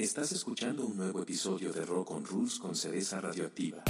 Estás 0.00 0.32
escuchando 0.32 0.86
un 0.86 0.96
nuevo 0.96 1.20
episodio 1.20 1.74
de 1.74 1.84
Rock 1.84 2.12
on 2.12 2.24
Rules 2.24 2.58
con 2.58 2.74
cereza 2.74 3.20
radioactiva. 3.20 3.82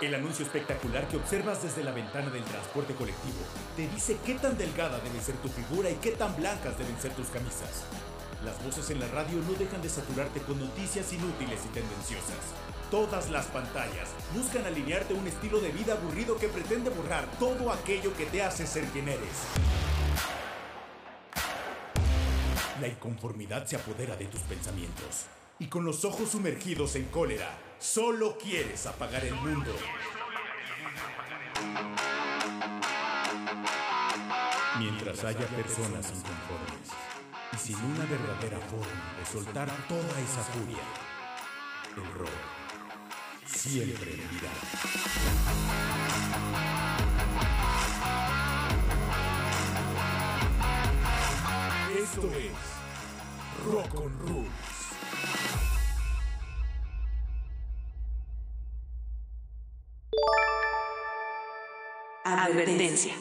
El 0.00 0.14
anuncio 0.14 0.44
espectacular 0.44 1.08
que 1.08 1.16
observas 1.16 1.64
desde 1.64 1.82
la 1.82 1.90
ventana 1.90 2.30
del 2.30 2.44
transporte 2.44 2.94
colectivo 2.94 3.38
te 3.74 3.88
dice 3.88 4.18
qué 4.24 4.34
tan 4.34 4.56
delgada 4.56 5.00
debe 5.00 5.20
ser 5.20 5.34
tu 5.38 5.48
figura 5.48 5.90
y 5.90 5.96
qué 5.96 6.12
tan 6.12 6.36
blancas 6.36 6.78
deben 6.78 6.96
ser 7.00 7.12
tus 7.16 7.26
camisas. 7.26 7.82
Las 8.44 8.64
voces 8.64 8.88
en 8.90 9.00
la 9.00 9.08
radio 9.08 9.40
no 9.40 9.54
dejan 9.54 9.82
de 9.82 9.88
saturarte 9.88 10.38
con 10.42 10.60
noticias 10.60 11.12
inútiles 11.12 11.58
y 11.66 11.74
tendenciosas. 11.74 12.38
Todas 12.88 13.32
las 13.32 13.46
pantallas 13.46 14.10
buscan 14.32 14.64
alinearte 14.64 15.12
un 15.12 15.26
estilo 15.26 15.58
de 15.58 15.72
vida 15.72 15.94
aburrido 15.94 16.36
que 16.36 16.46
pretende 16.46 16.90
borrar 16.90 17.28
todo 17.40 17.72
aquello 17.72 18.16
que 18.16 18.26
te 18.26 18.44
hace 18.44 18.64
ser 18.64 18.84
quien 18.84 19.08
eres. 19.08 19.97
La 22.80 22.86
inconformidad 22.86 23.66
se 23.66 23.74
apodera 23.74 24.14
de 24.16 24.26
tus 24.26 24.40
pensamientos 24.42 25.26
y 25.58 25.66
con 25.66 25.84
los 25.84 26.04
ojos 26.04 26.30
sumergidos 26.30 26.94
en 26.94 27.06
cólera, 27.06 27.58
solo 27.80 28.38
quieres 28.38 28.86
apagar 28.86 29.24
el 29.24 29.34
mundo. 29.34 29.74
Mientras 34.78 35.24
haya 35.24 35.44
personas 35.48 36.12
inconformes 36.12 36.90
y 37.52 37.56
sin 37.56 37.76
una 37.76 38.04
verdadera 38.04 38.58
forma 38.68 39.14
de 39.18 39.26
soltar 39.26 39.68
toda 39.88 40.20
esa 40.20 40.44
furia, 40.44 40.84
el 41.96 42.04
rock 42.14 42.30
siempre 43.44 44.12
vivirá. 44.12 44.52
Esto 52.10 52.26
es 52.32 52.52
Rock 53.66 53.94
on 54.00 54.18
Rules. 54.20 54.50
Advertencia. 62.24 63.14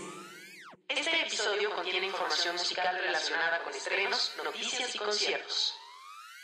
Este 0.87 1.21
episodio 1.21 1.75
contiene 1.75 2.07
información 2.07 2.55
musical 2.55 2.97
relacionada 2.97 3.61
con 3.61 3.73
estrenos, 3.73 4.31
noticias 4.41 4.95
y 4.95 4.99
conciertos. 4.99 5.75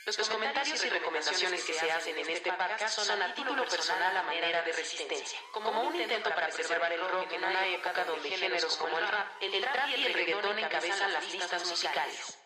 Los 0.06 0.30
comentarios 0.30 0.84
y 0.84 0.90
recomendaciones 0.90 1.64
que 1.64 1.74
se 1.74 1.90
hacen 1.90 2.18
en 2.18 2.30
este 2.30 2.52
podcast 2.52 3.00
son 3.00 3.22
a 3.22 3.34
título 3.34 3.66
personal 3.66 4.18
a 4.18 4.24
manera 4.24 4.62
de 4.62 4.74
resistencia, 4.74 5.40
como 5.54 5.70
un 5.82 5.96
intento 5.96 6.30
para 6.30 6.50
preservar 6.50 6.92
el 6.92 7.00
rock 7.10 7.32
en 7.32 7.44
una 7.44 7.68
época 7.68 8.04
donde 8.04 8.30
géneros 8.30 8.76
como 8.76 9.00
el 9.00 9.08
rap, 9.08 9.28
el 9.42 9.62
trap 9.62 9.90
y 9.90 10.06
el 10.06 10.14
reggaetón 10.14 10.60
encabezan 10.60 11.14
las 11.14 11.32
listas 11.32 11.66
musicales. 11.70 12.38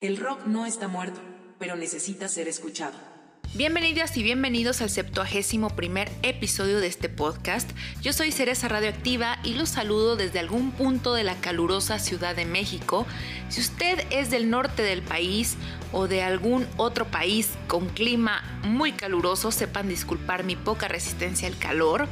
El 0.00 0.16
rock 0.16 0.40
no 0.46 0.64
está 0.64 0.88
muerto, 0.88 1.20
pero 1.58 1.76
necesita 1.76 2.28
ser 2.28 2.48
escuchado. 2.48 3.19
Bienvenidas 3.52 4.16
y 4.16 4.22
bienvenidos 4.22 4.80
al 4.80 4.90
71 4.90 5.70
primer 5.70 6.08
episodio 6.22 6.78
de 6.78 6.86
este 6.86 7.08
podcast. 7.08 7.68
Yo 8.00 8.12
soy 8.12 8.30
Cereza 8.30 8.68
Radioactiva 8.68 9.40
y 9.42 9.54
los 9.54 9.70
saludo 9.70 10.14
desde 10.14 10.38
algún 10.38 10.70
punto 10.70 11.14
de 11.14 11.24
la 11.24 11.34
calurosa 11.34 11.98
Ciudad 11.98 12.36
de 12.36 12.44
México. 12.44 13.08
Si 13.48 13.60
usted 13.60 14.06
es 14.10 14.30
del 14.30 14.50
norte 14.50 14.84
del 14.84 15.02
país 15.02 15.56
o 15.90 16.06
de 16.06 16.22
algún 16.22 16.64
otro 16.76 17.08
país 17.08 17.48
con 17.66 17.88
clima 17.88 18.40
muy 18.62 18.92
caluroso, 18.92 19.50
sepan 19.50 19.88
disculpar 19.88 20.44
mi 20.44 20.54
poca 20.54 20.86
resistencia 20.86 21.48
al 21.48 21.58
calor. 21.58 22.06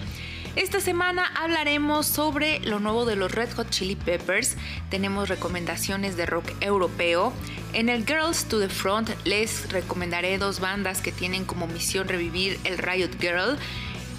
Esta 0.59 0.81
semana 0.81 1.25
hablaremos 1.37 2.05
sobre 2.05 2.59
lo 2.59 2.81
nuevo 2.81 3.05
de 3.05 3.15
los 3.15 3.31
Red 3.31 3.53
Hot 3.53 3.71
Chili 3.71 3.95
Peppers. 3.95 4.57
Tenemos 4.91 5.29
recomendaciones 5.29 6.17
de 6.17 6.27
rock 6.27 6.51
europeo. 6.61 7.33
En 7.75 7.89
el 7.89 8.05
Girls 8.05 8.45
to 8.47 8.59
the 8.59 8.69
Front 8.69 9.11
les 9.25 9.71
recomendaré 9.71 10.37
dos 10.37 10.59
bandas 10.59 11.01
que 11.01 11.13
tienen 11.13 11.45
como 11.45 11.69
misión 11.69 12.09
revivir 12.09 12.59
el 12.65 12.77
Riot 12.77 13.21
Girl. 13.21 13.57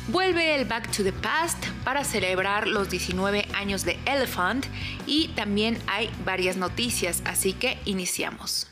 Vuelve 0.07 0.55
el 0.55 0.63
Back 0.63 0.89
to 0.95 1.03
the 1.03 1.11
Past 1.11 1.61
para 1.83 2.05
celebrar 2.05 2.69
los 2.69 2.89
19 2.89 3.45
años 3.53 3.83
de 3.83 3.99
Elephant 4.05 4.65
y 5.05 5.27
también 5.35 5.77
hay 5.87 6.09
varias 6.23 6.55
noticias, 6.55 7.21
así 7.25 7.51
que 7.51 7.79
iniciamos. 7.83 8.68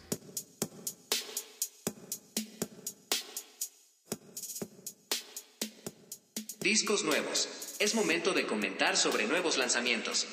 Discos 6.68 7.06
nuevos. 7.06 7.78
Es 7.80 7.96
momento 7.96 8.34
de 8.34 8.46
comentar 8.46 8.98
sobre 8.98 9.26
nuevos 9.26 9.56
lanzamientos. 9.56 10.28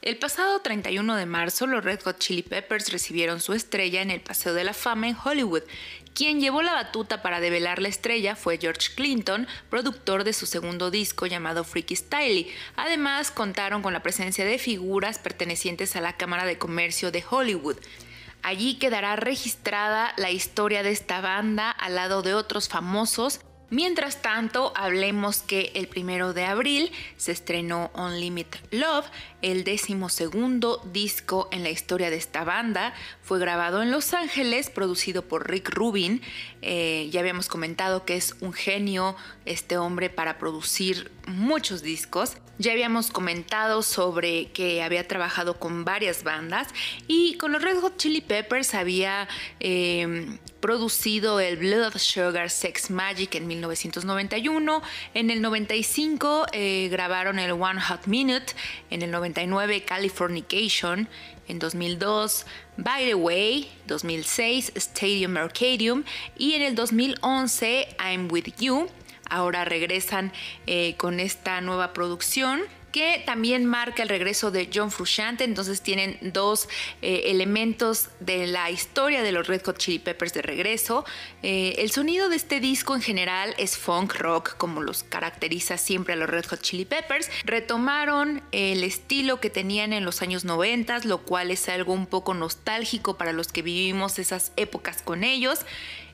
El 0.00 0.16
pasado 0.16 0.60
31 0.60 1.16
de 1.16 1.26
marzo, 1.26 1.66
los 1.66 1.84
Red 1.84 2.02
Hot 2.02 2.20
Chili 2.20 2.44
Peppers 2.44 2.92
recibieron 2.92 3.40
su 3.40 3.52
estrella 3.52 4.00
en 4.00 4.12
el 4.12 4.20
Paseo 4.20 4.54
de 4.54 4.62
la 4.62 4.74
Fama 4.74 5.08
en 5.08 5.16
Hollywood. 5.22 5.64
Quien 6.14 6.40
llevó 6.40 6.62
la 6.62 6.74
batuta 6.74 7.20
para 7.20 7.40
develar 7.40 7.82
la 7.82 7.88
estrella 7.88 8.36
fue 8.36 8.58
George 8.58 8.94
Clinton, 8.94 9.48
productor 9.68 10.22
de 10.22 10.34
su 10.34 10.46
segundo 10.46 10.92
disco 10.92 11.26
llamado 11.26 11.64
Freaky 11.64 11.96
Styley. 11.96 12.48
Además, 12.76 13.32
contaron 13.32 13.82
con 13.82 13.92
la 13.92 14.04
presencia 14.04 14.44
de 14.44 14.60
figuras 14.60 15.18
pertenecientes 15.18 15.96
a 15.96 16.00
la 16.00 16.16
Cámara 16.16 16.44
de 16.44 16.58
Comercio 16.58 17.10
de 17.10 17.24
Hollywood. 17.28 17.78
Allí 18.48 18.76
quedará 18.76 19.14
registrada 19.14 20.14
la 20.16 20.30
historia 20.30 20.82
de 20.82 20.90
esta 20.90 21.20
banda 21.20 21.70
al 21.70 21.96
lado 21.96 22.22
de 22.22 22.32
otros 22.32 22.70
famosos. 22.70 23.40
Mientras 23.68 24.22
tanto, 24.22 24.72
hablemos 24.74 25.42
que 25.42 25.70
el 25.74 25.86
primero 25.86 26.32
de 26.32 26.46
abril 26.46 26.90
se 27.18 27.32
estrenó 27.32 27.90
Unlimited 27.92 28.60
Love, 28.70 29.04
el 29.42 29.64
decimosegundo 29.64 30.80
disco 30.90 31.50
en 31.52 31.62
la 31.62 31.68
historia 31.68 32.08
de 32.08 32.16
esta 32.16 32.44
banda. 32.44 32.94
Fue 33.20 33.38
grabado 33.38 33.82
en 33.82 33.90
Los 33.90 34.14
Ángeles, 34.14 34.70
producido 34.70 35.28
por 35.28 35.50
Rick 35.50 35.68
Rubin. 35.68 36.22
Eh, 36.62 37.10
ya 37.12 37.20
habíamos 37.20 37.48
comentado 37.48 38.06
que 38.06 38.16
es 38.16 38.34
un 38.40 38.54
genio 38.54 39.14
este 39.48 39.78
hombre 39.78 40.10
para 40.10 40.38
producir 40.38 41.10
muchos 41.26 41.82
discos. 41.82 42.36
Ya 42.58 42.72
habíamos 42.72 43.10
comentado 43.10 43.82
sobre 43.82 44.46
que 44.46 44.82
había 44.82 45.06
trabajado 45.06 45.58
con 45.58 45.84
varias 45.84 46.24
bandas 46.24 46.68
y 47.06 47.34
con 47.34 47.52
los 47.52 47.62
Red 47.62 47.80
Hot 47.80 47.96
Chili 47.96 48.20
Peppers 48.20 48.74
había 48.74 49.28
eh, 49.60 50.38
producido 50.60 51.40
el 51.40 51.56
Blood 51.56 51.98
Sugar 51.98 52.50
Sex 52.50 52.90
Magic 52.90 53.34
en 53.36 53.46
1991. 53.46 54.82
En 55.14 55.30
el 55.30 55.40
95 55.40 56.46
eh, 56.52 56.88
grabaron 56.90 57.38
el 57.38 57.52
One 57.52 57.80
Hot 57.80 58.06
Minute. 58.06 58.54
En 58.90 59.02
el 59.02 59.10
99 59.10 59.84
Californication. 59.84 61.08
En 61.46 61.58
2002 61.58 62.46
By 62.76 63.06
the 63.06 63.14
Way. 63.14 63.68
2006 63.86 64.72
Stadium 64.74 65.36
Arcadium. 65.36 66.04
Y 66.36 66.54
en 66.54 66.62
el 66.62 66.74
2011 66.74 67.96
I'm 67.98 68.30
With 68.30 68.54
You. 68.58 68.88
Ahora 69.28 69.64
regresan 69.64 70.32
eh, 70.66 70.94
con 70.96 71.20
esta 71.20 71.60
nueva 71.60 71.92
producción 71.92 72.62
que 72.92 73.22
también 73.26 73.66
marca 73.66 74.02
el 74.02 74.08
regreso 74.08 74.50
de 74.50 74.70
John 74.72 74.90
Frusciante. 74.90 75.44
Entonces 75.44 75.82
tienen 75.82 76.18
dos 76.20 76.68
eh, 77.02 77.24
elementos 77.26 78.08
de 78.20 78.46
la 78.46 78.70
historia 78.70 79.22
de 79.22 79.32
los 79.32 79.46
Red 79.46 79.62
Hot 79.64 79.78
Chili 79.78 79.98
Peppers 79.98 80.32
de 80.32 80.42
regreso. 80.42 81.04
Eh, 81.42 81.76
el 81.78 81.90
sonido 81.90 82.28
de 82.28 82.36
este 82.36 82.60
disco 82.60 82.94
en 82.94 83.02
general 83.02 83.54
es 83.58 83.76
funk 83.76 84.14
rock, 84.14 84.56
como 84.56 84.82
los 84.82 85.02
caracteriza 85.02 85.76
siempre 85.76 86.14
a 86.14 86.16
los 86.16 86.28
Red 86.28 86.46
Hot 86.46 86.60
Chili 86.60 86.84
Peppers. 86.84 87.30
Retomaron 87.44 88.42
el 88.52 88.82
estilo 88.84 89.40
que 89.40 89.50
tenían 89.50 89.92
en 89.92 90.04
los 90.04 90.22
años 90.22 90.44
90, 90.44 91.00
lo 91.04 91.18
cual 91.18 91.50
es 91.50 91.68
algo 91.68 91.92
un 91.92 92.06
poco 92.06 92.34
nostálgico 92.34 93.16
para 93.16 93.32
los 93.32 93.52
que 93.52 93.62
vivimos 93.62 94.18
esas 94.18 94.52
épocas 94.56 95.02
con 95.02 95.24
ellos. 95.24 95.60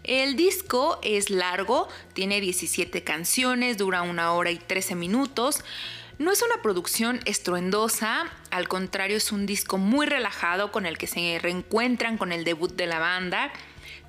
El 0.04 0.36
disco 0.36 0.98
es 1.02 1.30
largo, 1.30 1.88
tiene 2.12 2.42
17 2.42 3.02
canciones, 3.04 3.78
dura 3.78 4.02
una 4.02 4.32
hora 4.32 4.50
y 4.50 4.58
13 4.58 4.94
minutos. 4.96 5.64
No 6.18 6.30
es 6.30 6.42
una 6.42 6.60
producción 6.60 7.20
estruendosa, 7.24 8.30
al 8.50 8.68
contrario 8.68 9.16
es 9.16 9.32
un 9.32 9.46
disco 9.46 9.78
muy 9.78 10.04
relajado 10.04 10.70
con 10.70 10.84
el 10.84 10.98
que 10.98 11.06
se 11.06 11.38
reencuentran 11.40 12.18
con 12.18 12.32
el 12.32 12.44
debut 12.44 12.70
de 12.76 12.86
la 12.86 12.98
banda. 12.98 13.50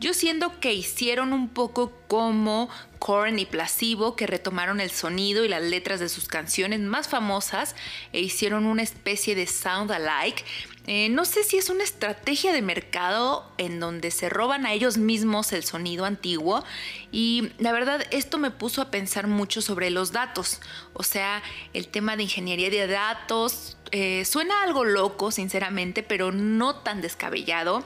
Yo 0.01 0.13
siento 0.13 0.59
que 0.59 0.73
hicieron 0.73 1.31
un 1.31 1.47
poco 1.47 1.93
como 2.09 2.69
Korn 2.99 3.39
y 3.39 3.45
Placebo, 3.45 4.17
que 4.17 4.27
retomaron 4.27 4.81
el 4.81 4.91
sonido 4.91 5.45
y 5.45 5.47
las 5.47 5.63
letras 5.63 6.01
de 6.01 6.09
sus 6.09 6.27
canciones 6.27 6.81
más 6.81 7.07
famosas 7.07 7.73
e 8.11 8.19
hicieron 8.19 8.65
una 8.65 8.83
especie 8.83 9.33
de 9.33 9.47
sound 9.47 9.91
alike. 9.93 10.43
Eh, 10.87 11.09
no 11.09 11.25
sé 11.25 11.43
si 11.43 11.57
es 11.57 11.69
una 11.69 11.83
estrategia 11.83 12.53
de 12.53 12.61
mercado 12.61 13.51
en 13.57 13.79
donde 13.79 14.11
se 14.11 14.29
roban 14.29 14.67
a 14.67 14.73
ellos 14.73 14.97
mismos 14.97 15.51
el 15.51 15.63
sonido 15.63 16.05
antiguo 16.05 16.63
y 17.11 17.49
la 17.57 17.71
verdad 17.71 18.05
esto 18.11 18.37
me 18.37 18.51
puso 18.51 18.83
a 18.83 18.91
pensar 18.91 19.25
mucho 19.25 19.61
sobre 19.61 19.89
los 19.89 20.11
datos, 20.11 20.61
o 20.93 21.01
sea, 21.01 21.41
el 21.73 21.87
tema 21.87 22.15
de 22.15 22.23
ingeniería 22.23 22.69
de 22.69 22.85
datos 22.85 23.77
eh, 23.91 24.25
suena 24.25 24.61
algo 24.61 24.85
loco 24.85 25.31
sinceramente, 25.31 26.03
pero 26.03 26.31
no 26.31 26.75
tan 26.75 27.01
descabellado. 27.01 27.83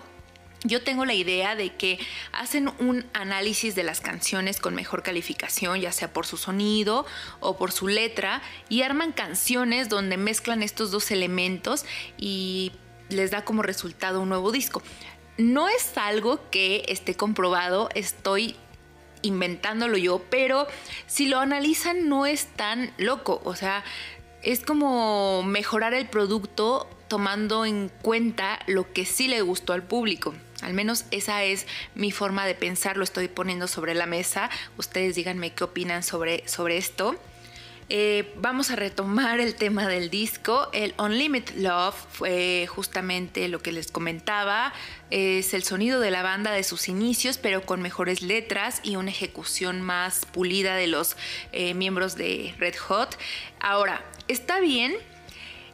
Yo 0.65 0.83
tengo 0.83 1.05
la 1.05 1.13
idea 1.13 1.55
de 1.55 1.75
que 1.75 1.99
hacen 2.33 2.69
un 2.79 3.05
análisis 3.13 3.75
de 3.75 3.83
las 3.83 4.01
canciones 4.01 4.59
con 4.59 4.75
mejor 4.75 5.03
calificación, 5.03 5.79
ya 5.79 5.93
sea 5.93 6.11
por 6.11 6.25
su 6.25 6.35
sonido 6.35 7.05
o 7.39 7.55
por 7.57 7.71
su 7.71 7.87
letra, 7.87 8.41
y 8.67 8.81
arman 8.81 9.13
canciones 9.13 9.87
donde 9.87 10.17
mezclan 10.17 10.61
estos 10.61 10.91
dos 10.91 11.11
elementos 11.11 11.85
y 12.17 12.73
les 13.09 13.31
da 13.31 13.43
como 13.43 13.61
resultado 13.61 14.21
un 14.21 14.29
nuevo 14.29 14.51
disco. 14.51 14.81
No 15.37 15.69
es 15.69 15.97
algo 15.97 16.39
que 16.49 16.85
esté 16.87 17.15
comprobado, 17.15 17.89
estoy 17.95 18.55
inventándolo 19.21 19.97
yo, 19.97 20.21
pero 20.29 20.67
si 21.07 21.27
lo 21.27 21.39
analizan 21.39 22.09
no 22.09 22.25
es 22.25 22.47
tan 22.47 22.91
loco, 22.97 23.41
o 23.43 23.55
sea, 23.55 23.83
es 24.43 24.61
como 24.61 25.43
mejorar 25.43 25.93
el 25.93 26.07
producto 26.07 26.89
tomando 27.07 27.65
en 27.65 27.89
cuenta 28.01 28.59
lo 28.67 28.93
que 28.93 29.05
sí 29.05 29.27
le 29.27 29.41
gustó 29.41 29.73
al 29.73 29.83
público. 29.83 30.33
Al 30.61 30.73
menos 30.73 31.05
esa 31.11 31.43
es 31.43 31.65
mi 31.95 32.11
forma 32.11 32.45
de 32.45 32.55
pensar, 32.55 32.97
lo 32.97 33.03
estoy 33.03 33.27
poniendo 33.27 33.67
sobre 33.67 33.93
la 33.95 34.05
mesa. 34.05 34.49
Ustedes 34.77 35.15
díganme 35.15 35.53
qué 35.53 35.63
opinan 35.63 36.03
sobre, 36.03 36.47
sobre 36.47 36.77
esto. 36.77 37.15
Eh, 37.91 38.31
vamos 38.37 38.69
a 38.69 38.75
retomar 38.75 39.39
el 39.39 39.55
tema 39.55 39.87
del 39.87 40.11
disco. 40.11 40.69
El 40.73 40.93
Unlimited 40.99 41.55
Love 41.55 41.95
fue 42.11 42.67
justamente 42.67 43.47
lo 43.47 43.59
que 43.59 43.71
les 43.71 43.91
comentaba. 43.91 44.73
Es 45.09 45.55
el 45.55 45.63
sonido 45.63 45.99
de 45.99 46.11
la 46.11 46.21
banda 46.21 46.51
de 46.51 46.63
sus 46.63 46.87
inicios, 46.87 47.39
pero 47.39 47.63
con 47.63 47.81
mejores 47.81 48.21
letras 48.21 48.79
y 48.83 48.95
una 48.95 49.09
ejecución 49.09 49.81
más 49.81 50.27
pulida 50.27 50.75
de 50.75 50.85
los 50.85 51.17
eh, 51.51 51.73
miembros 51.73 52.15
de 52.15 52.53
Red 52.59 52.75
Hot. 52.77 53.17
Ahora, 53.59 54.05
está 54.27 54.59
bien 54.59 54.95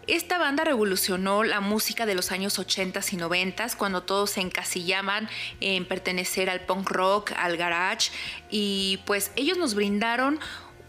esta 0.07 0.37
banda 0.37 0.63
revolucionó 0.63 1.43
la 1.43 1.61
música 1.61 2.05
de 2.05 2.13
los 2.13 2.31
años 2.31 2.59
80 2.59 2.99
y 3.11 3.15
90 3.15 3.69
cuando 3.75 4.03
todos 4.03 4.29
se 4.29 4.41
encasillaban 4.41 5.27
en 5.61 5.83
pertenecer 5.87 6.47
al 6.51 6.61
punk 6.61 6.91
rock, 6.91 7.31
al 7.35 7.57
garage 7.57 8.11
y 8.51 8.99
pues 9.07 9.31
ellos 9.35 9.57
nos 9.57 9.73
brindaron 9.73 10.39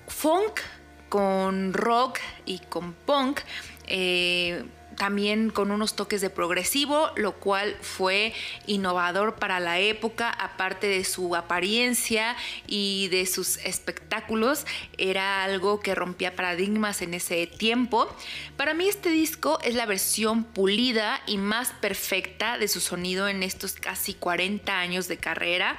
funk 0.07 0.61
con 1.09 1.73
rock 1.73 2.19
y 2.45 2.59
con 2.61 2.93
punk. 2.93 3.41
Eh, 3.87 4.65
también 4.97 5.51
con 5.51 5.71
unos 5.71 5.95
toques 5.95 6.21
de 6.21 6.31
progresivo, 6.31 7.11
lo 7.17 7.35
cual 7.35 7.77
fue 7.81 8.33
innovador 8.67 9.37
para 9.37 9.61
la 9.61 9.79
época, 9.79 10.31
aparte 10.31 10.87
de 10.87 11.05
su 11.05 11.37
apariencia 11.37 12.35
y 12.67 13.09
de 13.09 13.27
sus 13.27 13.59
espectáculos, 13.59 14.67
era 14.99 15.45
algo 15.45 15.81
que 15.81 15.95
rompía 15.95 16.35
paradigmas 16.35 17.03
en 17.03 17.15
ese 17.15 17.47
tiempo. 17.47 18.09
Para 18.57 18.75
mí 18.75 18.89
este 18.89 19.11
disco 19.11 19.59
es 19.63 19.75
la 19.75 19.87
versión 19.87 20.45
pulida 20.45 21.21
y 21.27 21.37
más 21.37 21.73
perfecta 21.73 22.59
de 22.59 22.69
su 22.69 22.81
sonido 22.81 23.29
en 23.29 23.43
estos 23.43 23.75
casi 23.75 24.15
40 24.15 24.79
años 24.79 25.09
de 25.09 25.19
carrera. 25.19 25.79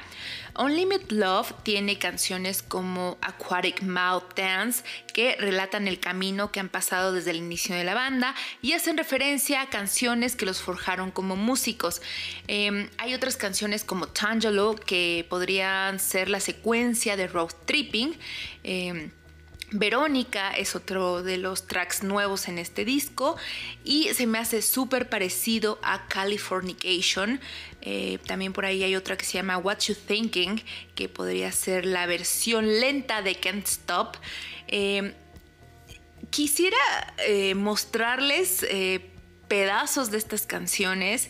Unlimited 0.57 1.11
Love 1.11 1.53
tiene 1.63 1.99
canciones 1.99 2.61
como 2.61 3.17
Aquatic 3.21 3.83
Mouth 3.83 4.35
Dance 4.35 4.83
que 5.13 5.35
relatan 5.37 5.87
el 5.87 5.99
camino 5.99 6.51
que 6.51 6.59
han 6.59 6.69
pasado 6.69 7.13
desde 7.13 7.31
el 7.31 7.37
inicio 7.37 7.75
de 7.75 7.83
la 7.83 7.93
banda 7.93 8.35
y 8.61 8.73
hacen 8.73 8.97
referencia 8.97 9.61
a 9.61 9.69
canciones 9.69 10.35
que 10.35 10.45
los 10.45 10.61
forjaron 10.61 11.11
como 11.11 11.35
músicos. 11.35 12.01
Em, 12.47 12.89
hay 12.97 13.13
otras 13.13 13.37
canciones 13.37 13.83
como 13.83 14.07
Tangelo 14.07 14.75
que 14.75 15.25
podrían 15.29 15.99
ser 15.99 16.29
la 16.29 16.39
secuencia 16.39 17.15
de 17.15 17.27
Road 17.27 17.53
Tripping. 17.65 18.17
Em, 18.63 19.11
Verónica 19.71 20.51
es 20.51 20.77
otro 20.77 21.23
de 21.23 21.37
los 21.37 21.67
tracks 21.67 22.01
nuevos 22.01 22.47
en 22.47 22.57
este 22.57 22.85
disco 22.85 23.35
y 23.83 24.07
se 24.13 24.25
me 24.25 24.39
hace 24.39 24.61
súper 24.61 25.09
parecido 25.09 25.77
a 25.83 26.07
Californication. 26.07 27.41
Eh, 27.89 28.19
también 28.25 28.51
por 28.51 28.65
ahí 28.65 28.83
hay 28.83 28.97
otra 28.97 29.15
que 29.15 29.23
se 29.23 29.37
llama 29.37 29.57
What 29.57 29.79
You 29.79 29.95
Thinking, 29.95 30.61
que 30.93 31.07
podría 31.07 31.53
ser 31.53 31.85
la 31.85 32.05
versión 32.05 32.81
lenta 32.81 33.21
de 33.21 33.35
Can't 33.35 33.65
Stop. 33.65 34.17
Eh, 34.67 35.13
quisiera 36.29 36.77
eh, 37.25 37.55
mostrarles 37.55 38.65
pedazos 39.47 40.11
de 40.11 40.17
estas 40.17 40.45
canciones 40.45 41.29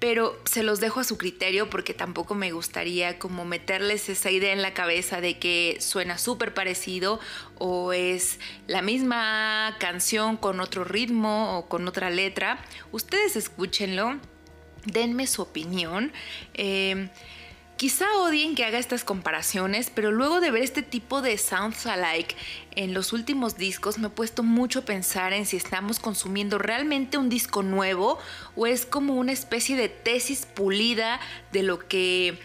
pero 0.00 0.36
se 0.46 0.64
los 0.64 0.80
dejo 0.80 0.98
a 0.98 1.04
su 1.04 1.16
criterio 1.16 1.70
porque 1.70 1.94
tampoco 1.94 2.34
me 2.34 2.50
gustaría 2.50 3.20
como 3.20 3.44
meterles 3.44 4.08
esa 4.08 4.32
idea 4.32 4.52
en 4.52 4.60
la 4.60 4.74
cabeza 4.74 5.20
de 5.20 5.38
que 5.38 5.76
suena 5.78 6.18
súper 6.18 6.52
parecido 6.54 7.20
o 7.58 7.92
es 7.92 8.40
la 8.66 8.82
misma 8.82 9.76
canción 9.78 10.36
con 10.36 10.58
otro 10.58 10.82
ritmo 10.82 11.56
o 11.56 11.68
con 11.68 11.86
otra 11.86 12.10
letra. 12.10 12.58
Ustedes 12.90 13.36
escúchenlo, 13.36 14.18
denme 14.86 15.26
su 15.26 15.42
opinión. 15.42 16.12
Eh, 16.54 17.08
Quizá 17.82 18.06
odien 18.18 18.54
que 18.54 18.64
haga 18.64 18.78
estas 18.78 19.02
comparaciones, 19.02 19.90
pero 19.92 20.12
luego 20.12 20.40
de 20.40 20.52
ver 20.52 20.62
este 20.62 20.82
tipo 20.82 21.20
de 21.20 21.36
sounds 21.36 21.84
alike 21.86 22.36
en 22.76 22.94
los 22.94 23.12
últimos 23.12 23.56
discos 23.56 23.98
me 23.98 24.06
he 24.06 24.10
puesto 24.10 24.44
mucho 24.44 24.78
a 24.78 24.84
pensar 24.84 25.32
en 25.32 25.46
si 25.46 25.56
estamos 25.56 25.98
consumiendo 25.98 26.58
realmente 26.58 27.18
un 27.18 27.28
disco 27.28 27.64
nuevo 27.64 28.20
o 28.54 28.68
es 28.68 28.86
como 28.86 29.14
una 29.14 29.32
especie 29.32 29.74
de 29.74 29.88
tesis 29.88 30.46
pulida 30.46 31.18
de 31.50 31.64
lo 31.64 31.80
que 31.88 32.38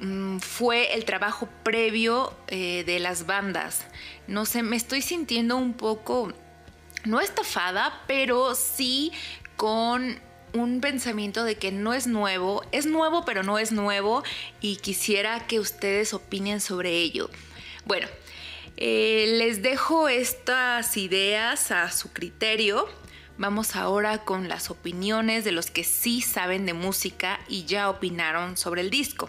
mm, 0.00 0.38
fue 0.38 0.94
el 0.94 1.04
trabajo 1.04 1.46
previo 1.62 2.34
eh, 2.46 2.84
de 2.86 3.00
las 3.00 3.26
bandas. 3.26 3.84
No 4.26 4.46
sé, 4.46 4.62
me 4.62 4.76
estoy 4.76 5.02
sintiendo 5.02 5.58
un 5.58 5.74
poco, 5.74 6.32
no 7.04 7.20
estafada, 7.20 8.04
pero 8.06 8.54
sí 8.54 9.12
con 9.58 10.18
un 10.52 10.80
pensamiento 10.80 11.44
de 11.44 11.56
que 11.56 11.72
no 11.72 11.94
es 11.94 12.06
nuevo, 12.06 12.62
es 12.72 12.86
nuevo 12.86 13.24
pero 13.24 13.42
no 13.42 13.58
es 13.58 13.72
nuevo 13.72 14.22
y 14.60 14.76
quisiera 14.76 15.46
que 15.46 15.60
ustedes 15.60 16.14
opinen 16.14 16.60
sobre 16.60 16.92
ello. 16.98 17.30
Bueno, 17.84 18.06
eh, 18.76 19.34
les 19.38 19.60
dejo 19.60 20.08
estas 20.08 20.96
ideas 20.96 21.72
a 21.72 21.90
su 21.90 22.12
criterio. 22.12 22.86
Vamos 23.36 23.74
ahora 23.74 24.18
con 24.24 24.48
las 24.48 24.70
opiniones 24.70 25.44
de 25.44 25.52
los 25.52 25.70
que 25.70 25.84
sí 25.84 26.20
saben 26.20 26.66
de 26.66 26.74
música 26.74 27.40
y 27.48 27.64
ya 27.64 27.90
opinaron 27.90 28.56
sobre 28.56 28.82
el 28.82 28.90
disco. 28.90 29.28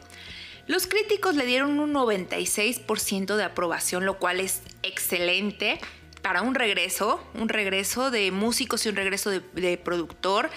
Los 0.68 0.86
críticos 0.86 1.36
le 1.36 1.48
dieron 1.48 1.80
un 1.80 1.94
96% 1.94 3.36
de 3.36 3.44
aprobación, 3.44 4.06
lo 4.06 4.20
cual 4.20 4.40
es 4.40 4.62
excelente 4.84 5.80
para 6.22 6.44
un 6.44 6.54
regreso, 6.54 7.24
un 7.34 7.50
regreso 7.50 8.12
de 8.12 8.32
músicos 8.32 8.86
y 8.86 8.90
un 8.90 8.96
regreso 8.96 9.32
de, 9.32 9.42
de 9.54 9.78
productor. 9.78 10.52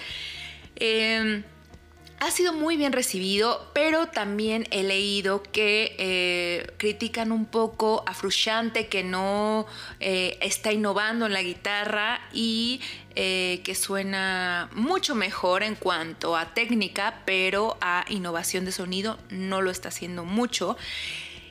Em, 0.75 1.43
ha 2.23 2.31
sido 2.31 2.53
muy 2.53 2.77
bien 2.77 2.93
recibido, 2.93 3.69
pero 3.73 4.07
también 4.07 4.65
he 4.71 4.83
leído 4.83 5.43
que 5.43 5.93
eh, 5.99 6.71
critican 6.77 7.33
un 7.33 7.45
poco 7.45 8.03
a 8.07 8.13
Frusciante 8.13 8.87
que 8.87 9.03
no 9.03 9.65
eh, 9.99 10.37
está 10.39 10.71
innovando 10.71 11.25
en 11.25 11.33
la 11.33 11.41
guitarra 11.41 12.21
y 12.31 12.79
eh, 13.15 13.59
que 13.65 13.75
suena 13.75 14.69
mucho 14.71 15.15
mejor 15.15 15.63
en 15.63 15.75
cuanto 15.75 16.37
a 16.37 16.53
técnica, 16.53 17.21
pero 17.25 17.77
a 17.81 18.05
innovación 18.07 18.63
de 18.63 18.71
sonido 18.71 19.19
no 19.29 19.61
lo 19.61 19.69
está 19.69 19.89
haciendo 19.89 20.23
mucho. 20.23 20.77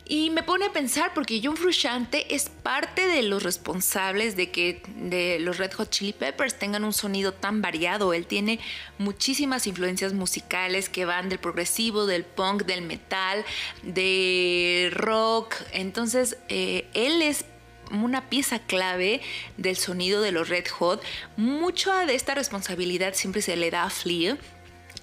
Y 0.04 0.30
me 0.30 0.42
pone 0.42 0.66
a 0.66 0.72
pensar 0.72 1.14
porque 1.14 1.40
John 1.42 1.56
Frusciante 1.56 2.34
es 2.34 2.48
parte 2.48 3.06
de 3.06 3.22
los 3.22 3.44
responsables 3.44 4.36
de 4.36 4.50
que 4.50 4.82
de 4.96 5.38
los 5.38 5.58
Red 5.58 5.72
Hot 5.74 5.90
Chili 5.90 6.12
Peppers 6.12 6.58
tengan 6.58 6.84
un 6.84 6.92
sonido 6.92 7.32
tan 7.32 7.62
variado. 7.62 8.12
Él 8.12 8.26
tiene 8.26 8.58
muchísimas 8.98 9.66
influencias 9.66 10.12
musicales 10.12 10.88
que 10.88 11.04
van 11.04 11.28
del 11.28 11.38
progresivo, 11.38 12.06
del 12.06 12.24
punk, 12.24 12.64
del 12.64 12.82
metal, 12.82 13.44
de 13.82 14.90
rock. 14.92 15.54
Entonces, 15.72 16.36
eh, 16.48 16.88
él 16.94 17.22
es 17.22 17.44
una 17.92 18.28
pieza 18.28 18.58
clave 18.58 19.20
del 19.56 19.76
sonido 19.76 20.20
de 20.20 20.32
los 20.32 20.48
Red 20.48 20.66
Hot. 20.78 21.02
Mucha 21.36 22.06
de 22.06 22.16
esta 22.16 22.34
responsabilidad 22.34 23.14
siempre 23.14 23.40
se 23.40 23.56
le 23.56 23.70
da 23.70 23.84
a 23.84 23.90
Flea 23.90 24.36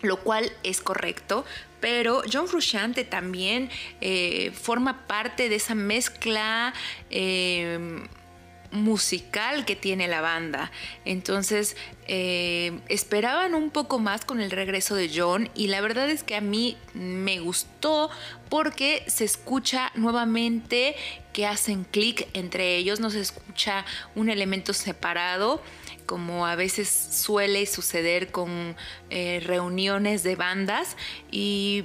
lo 0.01 0.17
cual 0.17 0.51
es 0.63 0.81
correcto, 0.81 1.45
pero 1.79 2.21
John 2.31 2.47
Frusciante 2.47 3.03
también 3.03 3.69
eh, 4.01 4.51
forma 4.51 5.07
parte 5.07 5.49
de 5.49 5.55
esa 5.55 5.75
mezcla 5.75 6.73
eh, 7.09 8.07
musical 8.71 9.65
que 9.65 9.75
tiene 9.75 10.07
la 10.07 10.21
banda. 10.21 10.71
Entonces, 11.05 11.75
eh, 12.07 12.79
esperaban 12.87 13.55
un 13.55 13.71
poco 13.71 13.99
más 13.99 14.25
con 14.25 14.41
el 14.41 14.51
regreso 14.51 14.95
de 14.95 15.11
John 15.13 15.49
y 15.55 15.67
la 15.67 15.81
verdad 15.81 16.09
es 16.09 16.23
que 16.23 16.35
a 16.35 16.41
mí 16.41 16.77
me 16.93 17.39
gustó 17.39 18.09
porque 18.49 19.03
se 19.07 19.25
escucha 19.25 19.91
nuevamente 19.95 20.95
que 21.33 21.45
hacen 21.45 21.83
clic 21.83 22.27
entre 22.33 22.75
ellos, 22.77 22.99
no 22.99 23.09
se 23.09 23.21
escucha 23.21 23.85
un 24.15 24.29
elemento 24.29 24.73
separado 24.73 25.61
como 26.05 26.47
a 26.47 26.55
veces 26.55 26.89
suele 26.89 27.67
suceder 27.67 28.31
con 28.31 28.75
eh, 29.11 29.41
reuniones 29.45 30.23
de 30.23 30.35
bandas 30.35 30.97
y 31.31 31.83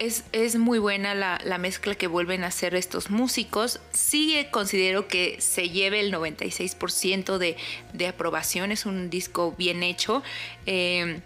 es, 0.00 0.56
muy 0.56 0.78
buena 0.78 1.14
la, 1.14 1.58
mezcla 1.58 1.94
que 1.94 2.06
vuelven 2.06 2.42
a 2.42 2.48
hacer 2.48 2.74
estos 2.74 3.10
músicos. 3.10 3.80
Sí 3.92 4.46
considero 4.50 5.06
que 5.06 5.40
se 5.40 5.68
lleve 5.68 6.00
el 6.00 6.12
96% 6.12 7.38
de, 7.38 7.56
de, 7.92 8.06
aprobación, 8.06 8.72
es 8.72 8.86
un 8.86 9.10
disco 9.10 9.54
bien 9.56 9.82
hecho. 9.82 10.22
Eh, 10.66 11.20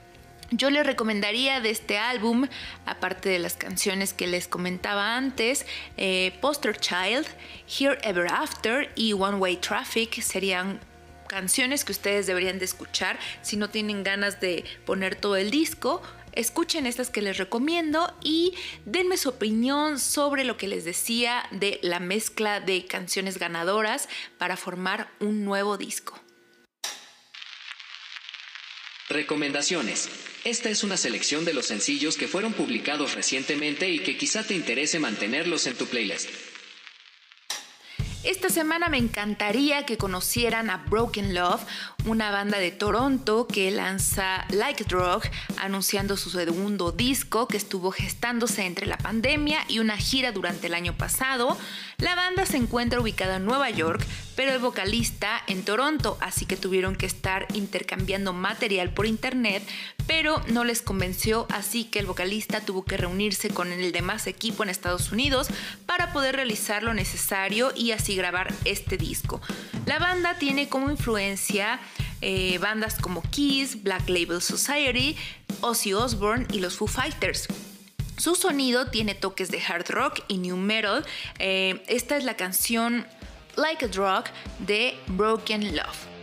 yo 0.50 0.70
les 0.70 0.84
recomendaría 0.84 1.60
de 1.60 1.70
este 1.70 1.98
álbum, 1.98 2.46
aparte 2.84 3.28
de 3.28 3.38
las 3.38 3.54
canciones 3.54 4.12
que 4.12 4.26
les 4.26 4.46
comentaba 4.46 5.16
antes, 5.16 5.66
eh, 5.96 6.36
Poster 6.40 6.76
Child, 6.76 7.26
Here 7.66 7.98
Ever 8.02 8.26
After 8.28 8.90
y 8.94 9.12
One 9.12 9.38
Way 9.38 9.56
Traffic 9.56 10.20
serían 10.20 10.80
canciones 11.28 11.84
que 11.84 11.92
ustedes 11.92 12.26
deberían 12.26 12.58
de 12.58 12.66
escuchar 12.66 13.18
si 13.42 13.56
no 13.56 13.70
tienen 13.70 14.04
ganas 14.04 14.40
de 14.40 14.64
poner 14.84 15.16
todo 15.16 15.36
el 15.36 15.50
disco. 15.50 16.02
Escuchen 16.34 16.86
estas 16.86 17.10
que 17.10 17.22
les 17.22 17.38
recomiendo 17.38 18.12
y 18.22 18.54
denme 18.86 19.16
su 19.16 19.28
opinión 19.28 20.00
sobre 20.00 20.44
lo 20.44 20.56
que 20.56 20.66
les 20.66 20.84
decía 20.84 21.48
de 21.52 21.78
la 21.82 22.00
mezcla 22.00 22.60
de 22.60 22.86
canciones 22.86 23.38
ganadoras 23.38 24.08
para 24.36 24.56
formar 24.56 25.12
un 25.20 25.44
nuevo 25.44 25.76
disco. 25.78 26.20
Recomendaciones. 29.08 30.08
Esta 30.44 30.70
es 30.70 30.82
una 30.82 30.96
selección 30.96 31.44
de 31.44 31.54
los 31.54 31.66
sencillos 31.66 32.16
que 32.16 32.26
fueron 32.26 32.52
publicados 32.52 33.14
recientemente 33.14 33.88
y 33.88 34.00
que 34.00 34.16
quizá 34.16 34.42
te 34.42 34.54
interese 34.54 34.98
mantenerlos 34.98 35.66
en 35.66 35.76
tu 35.76 35.86
playlist. 35.86 36.30
Esta 38.24 38.48
semana 38.48 38.88
me 38.88 38.96
encantaría 38.96 39.84
que 39.84 39.98
conocieran 39.98 40.70
a 40.70 40.78
Broken 40.88 41.34
Love, 41.34 41.60
una 42.06 42.30
banda 42.30 42.56
de 42.56 42.70
Toronto 42.70 43.46
que 43.46 43.70
lanza 43.70 44.46
Like 44.48 44.84
Drug, 44.84 45.24
anunciando 45.58 46.16
su 46.16 46.30
segundo 46.30 46.90
disco 46.90 47.46
que 47.46 47.58
estuvo 47.58 47.90
gestándose 47.90 48.64
entre 48.64 48.86
la 48.86 48.96
pandemia 48.96 49.58
y 49.68 49.78
una 49.78 49.98
gira 49.98 50.32
durante 50.32 50.68
el 50.68 50.74
año 50.74 50.96
pasado. 50.96 51.58
La 51.98 52.14
banda 52.14 52.46
se 52.46 52.56
encuentra 52.56 52.98
ubicada 52.98 53.36
en 53.36 53.44
Nueva 53.44 53.68
York, 53.68 54.02
pero 54.36 54.52
el 54.52 54.58
vocalista 54.58 55.42
en 55.46 55.64
Toronto, 55.64 56.18
así 56.20 56.46
que 56.46 56.56
tuvieron 56.56 56.96
que 56.96 57.06
estar 57.06 57.46
intercambiando 57.54 58.32
material 58.32 58.90
por 58.90 59.06
internet, 59.06 59.62
pero 60.06 60.42
no 60.48 60.64
les 60.64 60.82
convenció, 60.82 61.46
así 61.50 61.84
que 61.84 61.98
el 61.98 62.06
vocalista 62.06 62.60
tuvo 62.60 62.84
que 62.84 62.96
reunirse 62.96 63.50
con 63.50 63.72
el 63.72 63.92
demás 63.92 64.26
equipo 64.26 64.62
en 64.62 64.70
Estados 64.70 65.12
Unidos 65.12 65.48
para 65.86 66.12
poder 66.12 66.36
realizar 66.36 66.82
lo 66.82 66.94
necesario 66.94 67.72
y 67.74 67.92
así 67.92 68.16
grabar 68.16 68.52
este 68.64 68.96
disco. 68.96 69.40
La 69.86 69.98
banda 69.98 70.38
tiene 70.38 70.68
como 70.68 70.90
influencia 70.90 71.80
eh, 72.20 72.58
bandas 72.58 72.96
como 72.96 73.22
Kiss, 73.22 73.82
Black 73.82 74.08
Label 74.08 74.40
Society, 74.40 75.16
Ozzy 75.60 75.92
Osbourne 75.92 76.46
y 76.52 76.60
los 76.60 76.76
Foo 76.76 76.86
Fighters. 76.86 77.48
Su 78.16 78.36
sonido 78.36 78.86
tiene 78.86 79.14
toques 79.14 79.50
de 79.50 79.60
hard 79.60 79.90
rock 79.90 80.20
y 80.28 80.38
new 80.38 80.56
metal. 80.56 81.04
Eh, 81.38 81.82
esta 81.88 82.16
es 82.16 82.24
la 82.24 82.36
canción 82.36 83.06
Like 83.56 83.82
a 83.84 83.88
Drug 83.88 84.28
de 84.66 84.94
Broken 85.06 85.76
Love. 85.76 86.13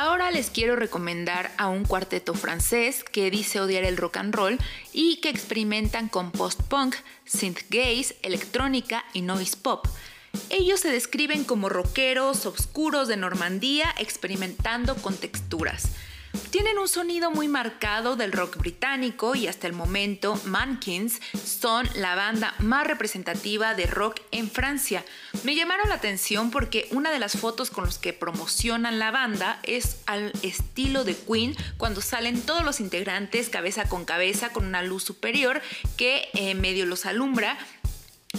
Ahora 0.00 0.30
les 0.30 0.48
quiero 0.48 0.76
recomendar 0.76 1.50
a 1.58 1.66
un 1.66 1.84
cuarteto 1.84 2.32
francés 2.32 3.02
que 3.02 3.32
dice 3.32 3.58
odiar 3.58 3.82
el 3.82 3.96
rock 3.96 4.18
and 4.18 4.32
roll 4.32 4.56
y 4.92 5.16
que 5.16 5.28
experimentan 5.28 6.08
con 6.08 6.30
post-punk, 6.30 6.94
synth 7.24 7.62
gaze, 7.68 8.16
electrónica 8.22 9.04
y 9.12 9.22
noise 9.22 9.56
pop. 9.56 9.88
Ellos 10.50 10.78
se 10.78 10.92
describen 10.92 11.42
como 11.42 11.68
rockeros 11.68 12.46
oscuros 12.46 13.08
de 13.08 13.16
Normandía 13.16 13.92
experimentando 13.98 14.94
con 14.94 15.16
texturas. 15.16 15.88
Tienen 16.50 16.78
un 16.78 16.88
sonido 16.88 17.30
muy 17.30 17.46
marcado 17.46 18.16
del 18.16 18.32
rock 18.32 18.56
británico 18.56 19.34
y 19.34 19.46
hasta 19.46 19.66
el 19.66 19.72
momento 19.72 20.40
Mankins 20.44 21.20
son 21.44 21.88
la 21.94 22.14
banda 22.14 22.54
más 22.58 22.86
representativa 22.86 23.74
de 23.74 23.86
rock 23.86 24.20
en 24.30 24.50
Francia. 24.50 25.04
Me 25.44 25.54
llamaron 25.54 25.88
la 25.88 25.96
atención 25.96 26.50
porque 26.50 26.88
una 26.90 27.10
de 27.10 27.18
las 27.18 27.36
fotos 27.36 27.70
con 27.70 27.84
los 27.84 27.98
que 27.98 28.12
promocionan 28.12 28.98
la 28.98 29.10
banda 29.10 29.60
es 29.62 29.98
al 30.06 30.32
estilo 30.42 31.04
de 31.04 31.16
Queen 31.16 31.54
cuando 31.76 32.00
salen 32.00 32.40
todos 32.40 32.64
los 32.64 32.80
integrantes 32.80 33.50
cabeza 33.50 33.88
con 33.88 34.04
cabeza 34.04 34.50
con 34.50 34.66
una 34.66 34.82
luz 34.82 35.04
superior 35.04 35.60
que 35.96 36.28
eh, 36.34 36.54
medio 36.54 36.86
los 36.86 37.04
alumbra 37.06 37.58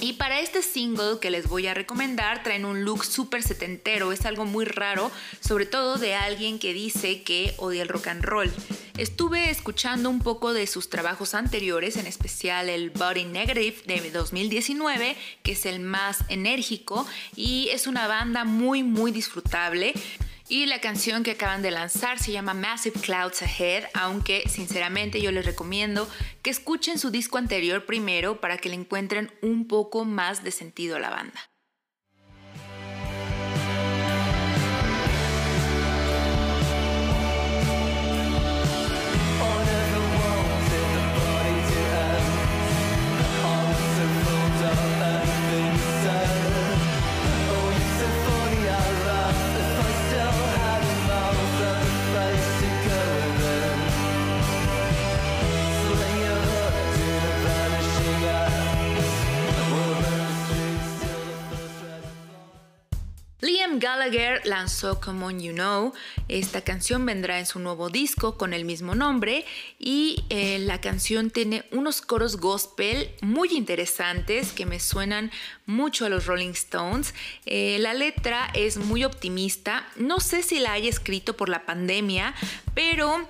y 0.01 0.13
para 0.13 0.39
este 0.39 0.61
single 0.61 1.17
que 1.19 1.31
les 1.31 1.47
voy 1.47 1.67
a 1.67 1.73
recomendar 1.73 2.43
traen 2.43 2.63
un 2.65 2.85
look 2.85 3.03
súper 3.03 3.41
setentero, 3.41 4.11
es 4.11 4.25
algo 4.25 4.45
muy 4.45 4.65
raro, 4.65 5.11
sobre 5.39 5.65
todo 5.65 5.97
de 5.97 6.13
alguien 6.13 6.59
que 6.59 6.73
dice 6.73 7.23
que 7.23 7.55
odia 7.57 7.81
el 7.81 7.89
rock 7.89 8.07
and 8.07 8.23
roll. 8.23 8.51
Estuve 8.97 9.49
escuchando 9.49 10.09
un 10.09 10.19
poco 10.19 10.53
de 10.53 10.67
sus 10.67 10.89
trabajos 10.89 11.33
anteriores, 11.33 11.97
en 11.97 12.05
especial 12.05 12.69
el 12.69 12.91
Body 12.91 13.25
Negative 13.25 13.77
de 13.87 14.11
2019, 14.11 15.17
que 15.41 15.53
es 15.53 15.65
el 15.65 15.79
más 15.79 16.19
enérgico 16.29 17.07
y 17.35 17.69
es 17.69 17.87
una 17.87 18.07
banda 18.07 18.45
muy 18.45 18.83
muy 18.83 19.11
disfrutable. 19.11 19.93
Y 20.51 20.65
la 20.65 20.81
canción 20.81 21.21
que 21.21 21.31
acaban 21.31 21.61
de 21.61 21.69
lanzar 21.69 22.17
se 22.17 22.31
llama 22.31 22.55
Massive 22.55 22.99
Clouds 22.99 23.43
Ahead, 23.43 23.83
aunque 23.93 24.49
sinceramente 24.49 25.21
yo 25.21 25.31
les 25.31 25.45
recomiendo 25.45 26.09
que 26.41 26.49
escuchen 26.49 26.97
su 26.97 27.11
disco 27.11 27.37
anterior 27.37 27.85
primero 27.85 28.41
para 28.41 28.57
que 28.57 28.69
le 28.69 28.75
encuentren 28.75 29.31
un 29.43 29.67
poco 29.67 30.05
más 30.05 30.43
de 30.43 30.49
sentido 30.49 30.95
a 30.95 30.99
la 30.99 31.11
banda. 31.11 31.39
Gallagher 64.09 64.41
lanzó 64.45 64.99
Come 64.99 65.23
On 65.25 65.39
You 65.39 65.53
Know. 65.53 65.93
Esta 66.27 66.61
canción 66.61 67.05
vendrá 67.05 67.37
en 67.37 67.45
su 67.45 67.59
nuevo 67.59 67.89
disco 67.89 68.37
con 68.37 68.53
el 68.53 68.65
mismo 68.65 68.95
nombre 68.95 69.45
y 69.77 70.23
eh, 70.29 70.57
la 70.59 70.81
canción 70.81 71.29
tiene 71.29 71.65
unos 71.71 72.01
coros 72.01 72.37
gospel 72.37 73.11
muy 73.21 73.49
interesantes 73.49 74.51
que 74.51 74.65
me 74.65 74.79
suenan 74.79 75.31
mucho 75.67 76.05
a 76.05 76.09
los 76.09 76.25
Rolling 76.25 76.51
Stones. 76.51 77.13
Eh, 77.45 77.77
la 77.79 77.93
letra 77.93 78.49
es 78.55 78.77
muy 78.77 79.03
optimista. 79.03 79.87
No 79.95 80.19
sé 80.19 80.41
si 80.41 80.59
la 80.59 80.73
haya 80.73 80.89
escrito 80.89 81.37
por 81.37 81.49
la 81.49 81.65
pandemia, 81.67 82.33
pero 82.73 83.27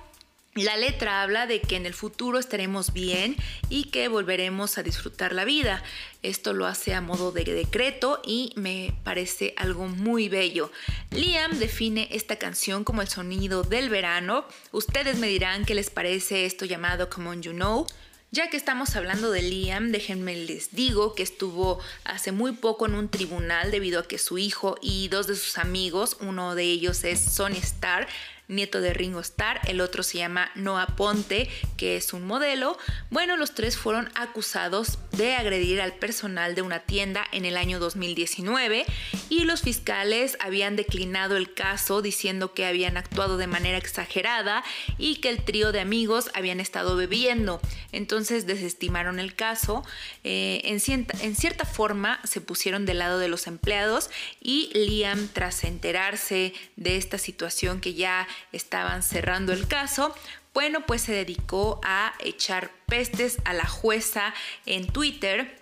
la 0.64 0.76
letra 0.76 1.22
habla 1.22 1.46
de 1.46 1.60
que 1.60 1.76
en 1.76 1.86
el 1.86 1.94
futuro 1.94 2.38
estaremos 2.38 2.92
bien 2.92 3.36
y 3.68 3.84
que 3.84 4.08
volveremos 4.08 4.78
a 4.78 4.82
disfrutar 4.82 5.32
la 5.32 5.44
vida. 5.44 5.82
Esto 6.22 6.52
lo 6.52 6.66
hace 6.66 6.94
a 6.94 7.00
modo 7.00 7.32
de 7.32 7.44
decreto 7.44 8.20
y 8.24 8.52
me 8.56 8.94
parece 9.04 9.54
algo 9.56 9.86
muy 9.86 10.28
bello. 10.28 10.70
Liam 11.10 11.58
define 11.58 12.08
esta 12.12 12.36
canción 12.36 12.84
como 12.84 13.02
el 13.02 13.08
sonido 13.08 13.62
del 13.62 13.88
verano. 13.88 14.44
Ustedes 14.72 15.18
me 15.18 15.28
dirán 15.28 15.64
qué 15.64 15.74
les 15.74 15.90
parece 15.90 16.46
esto 16.46 16.64
llamado 16.64 17.08
Come 17.08 17.30
On 17.30 17.42
You 17.42 17.52
Know. 17.52 17.86
Ya 18.32 18.48
que 18.48 18.56
estamos 18.56 18.94
hablando 18.94 19.32
de 19.32 19.42
Liam, 19.42 19.90
déjenme 19.90 20.36
les 20.36 20.70
digo 20.72 21.16
que 21.16 21.24
estuvo 21.24 21.80
hace 22.04 22.30
muy 22.30 22.52
poco 22.52 22.86
en 22.86 22.94
un 22.94 23.08
tribunal 23.08 23.72
debido 23.72 23.98
a 23.98 24.06
que 24.06 24.18
su 24.18 24.38
hijo 24.38 24.76
y 24.80 25.08
dos 25.08 25.26
de 25.26 25.34
sus 25.34 25.58
amigos, 25.58 26.16
uno 26.20 26.54
de 26.54 26.62
ellos 26.62 27.02
es 27.02 27.18
Sonny 27.18 27.58
Starr, 27.58 28.06
nieto 28.50 28.80
de 28.80 28.92
Ringo 28.92 29.20
Starr, 29.20 29.60
el 29.66 29.80
otro 29.80 30.02
se 30.02 30.18
llama 30.18 30.50
Noah 30.54 30.96
Ponte, 30.96 31.48
que 31.76 31.96
es 31.96 32.12
un 32.12 32.26
modelo. 32.26 32.76
Bueno, 33.10 33.36
los 33.36 33.54
tres 33.54 33.76
fueron 33.76 34.10
acusados 34.14 34.98
de 35.12 35.34
agredir 35.34 35.80
al 35.80 35.94
personal 35.94 36.54
de 36.54 36.62
una 36.62 36.80
tienda 36.80 37.24
en 37.32 37.44
el 37.44 37.56
año 37.56 37.78
2019 37.78 38.84
y 39.28 39.44
los 39.44 39.62
fiscales 39.62 40.36
habían 40.40 40.76
declinado 40.76 41.36
el 41.36 41.54
caso 41.54 42.02
diciendo 42.02 42.52
que 42.52 42.66
habían 42.66 42.96
actuado 42.96 43.36
de 43.36 43.46
manera 43.46 43.78
exagerada 43.78 44.64
y 44.98 45.16
que 45.16 45.30
el 45.30 45.44
trío 45.44 45.72
de 45.72 45.80
amigos 45.80 46.30
habían 46.34 46.60
estado 46.60 46.96
bebiendo. 46.96 47.60
Entonces 47.92 48.46
desestimaron 48.46 49.18
el 49.18 49.34
caso. 49.34 49.84
Eh, 50.24 50.62
en, 50.64 51.06
en 51.20 51.36
cierta 51.36 51.64
forma 51.64 52.20
se 52.24 52.40
pusieron 52.40 52.86
del 52.86 52.98
lado 52.98 53.18
de 53.18 53.28
los 53.28 53.46
empleados 53.46 54.10
y 54.40 54.70
Liam, 54.74 55.28
tras 55.28 55.64
enterarse 55.64 56.52
de 56.76 56.96
esta 56.96 57.18
situación 57.18 57.80
que 57.80 57.94
ya 57.94 58.26
estaban 58.52 59.02
cerrando 59.02 59.52
el 59.52 59.68
caso, 59.68 60.14
bueno, 60.52 60.84
pues 60.86 61.02
se 61.02 61.12
dedicó 61.12 61.80
a 61.84 62.12
echar 62.18 62.70
pestes 62.86 63.38
a 63.44 63.52
la 63.52 63.66
jueza 63.66 64.34
en 64.66 64.88
Twitter 64.88 65.59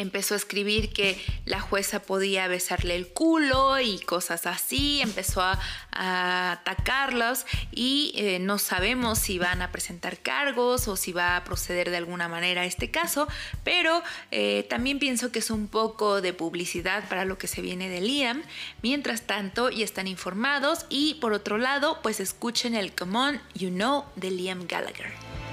empezó 0.00 0.34
a 0.34 0.36
escribir 0.36 0.92
que 0.92 1.22
la 1.44 1.60
jueza 1.60 2.02
podía 2.02 2.48
besarle 2.48 2.96
el 2.96 3.08
culo 3.08 3.78
y 3.80 3.98
cosas 4.00 4.46
así, 4.46 5.00
empezó 5.00 5.42
a, 5.42 5.58
atacarlos 5.92 7.44
y 7.72 8.12
eh, 8.14 8.38
no 8.38 8.58
sabemos 8.58 9.18
si 9.18 9.38
van 9.38 9.60
a 9.60 9.70
presentar 9.70 10.18
cargos 10.18 10.88
o 10.88 10.96
si 10.96 11.12
va 11.12 11.36
a 11.36 11.44
proceder 11.44 11.90
de 11.90 11.96
alguna 11.96 12.28
manera 12.28 12.64
este 12.64 12.90
caso, 12.90 13.28
pero 13.64 14.02
eh, 14.30 14.66
también 14.70 14.98
pienso 14.98 15.30
que 15.32 15.40
es 15.40 15.50
un 15.50 15.68
poco 15.68 16.20
de 16.20 16.32
publicidad 16.32 17.08
para 17.08 17.24
lo 17.24 17.38
que 17.38 17.48
se 17.48 17.60
viene 17.60 17.88
de 17.88 18.00
Liam. 18.00 18.42
Mientras 18.82 19.22
tanto, 19.22 19.70
ya 19.70 19.84
están 19.84 20.06
informados 20.06 20.86
y 20.88 21.14
por 21.14 21.32
otro 21.32 21.58
lado, 21.58 21.98
pues 22.02 22.20
escuchen 22.20 22.74
el 22.74 22.94
Come 22.94 23.18
On, 23.18 23.40
You 23.54 23.70
Know 23.70 24.04
de 24.16 24.30
Liam 24.30 24.66
Gallagher. 24.66 25.49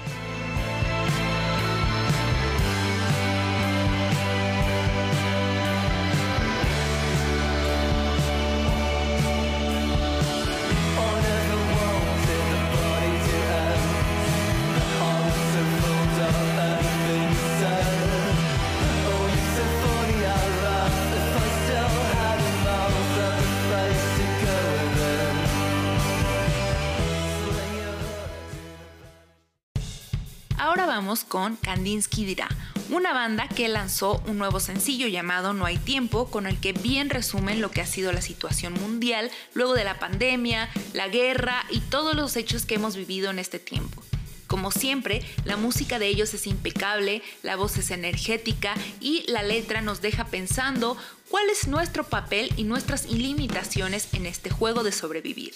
Con 31.16 31.56
Kandinsky 31.56 32.26
Dirá, 32.26 32.48
una 32.90 33.14
banda 33.14 33.48
que 33.48 33.66
lanzó 33.68 34.22
un 34.26 34.36
nuevo 34.36 34.60
sencillo 34.60 35.08
llamado 35.08 35.54
No 35.54 35.64
hay 35.64 35.78
tiempo, 35.78 36.30
con 36.30 36.46
el 36.46 36.60
que 36.60 36.74
bien 36.74 37.08
resumen 37.08 37.62
lo 37.62 37.70
que 37.70 37.80
ha 37.80 37.86
sido 37.86 38.12
la 38.12 38.20
situación 38.20 38.74
mundial 38.74 39.30
luego 39.54 39.72
de 39.72 39.84
la 39.84 39.98
pandemia, 39.98 40.68
la 40.92 41.08
guerra 41.08 41.64
y 41.70 41.80
todos 41.80 42.14
los 42.14 42.36
hechos 42.36 42.66
que 42.66 42.74
hemos 42.74 42.94
vivido 42.94 43.30
en 43.30 43.38
este 43.38 43.58
tiempo. 43.58 44.02
Como 44.46 44.70
siempre, 44.70 45.22
la 45.44 45.56
música 45.56 45.98
de 45.98 46.08
ellos 46.08 46.34
es 46.34 46.46
impecable, 46.46 47.22
la 47.42 47.56
voz 47.56 47.78
es 47.78 47.90
energética 47.90 48.74
y 49.00 49.24
la 49.28 49.42
letra 49.42 49.80
nos 49.80 50.02
deja 50.02 50.26
pensando 50.26 50.98
cuál 51.30 51.48
es 51.48 51.68
nuestro 51.68 52.04
papel 52.04 52.52
y 52.58 52.64
nuestras 52.64 53.06
limitaciones 53.06 54.08
en 54.12 54.26
este 54.26 54.50
juego 54.50 54.82
de 54.84 54.92
sobrevivir. 54.92 55.54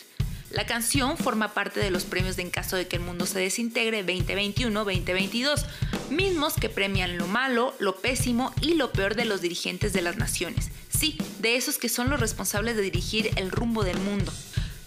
La 0.52 0.66
canción 0.66 1.16
forma 1.16 1.54
parte 1.54 1.80
de 1.80 1.90
los 1.90 2.04
premios 2.04 2.37
de 2.37 2.42
En 2.42 2.50
caso 2.50 2.76
de 2.76 2.87
que 2.87 2.97
el 2.97 3.02
mundo 3.02 3.25
se 3.25 3.38
desintegre 3.38 4.04
2021-2022, 4.04 5.64
mismos 6.11 6.54
que 6.54 6.68
premian 6.68 7.16
lo 7.16 7.26
malo, 7.26 7.75
lo 7.78 7.97
pésimo 7.97 8.52
y 8.61 8.75
lo 8.75 8.92
peor 8.92 9.14
de 9.14 9.25
los 9.25 9.40
dirigentes 9.40 9.94
de 9.94 10.02
las 10.02 10.18
naciones. 10.18 10.71
Sí, 10.90 11.16
de 11.38 11.56
esos 11.56 11.78
que 11.78 11.88
son 11.88 12.11
los 12.11 12.21
responsables 12.21 12.76
de 12.76 12.82
dirigir 12.82 13.30
el 13.37 13.50
rumbo 13.50 13.82
del 13.82 13.99
mundo. 13.99 14.30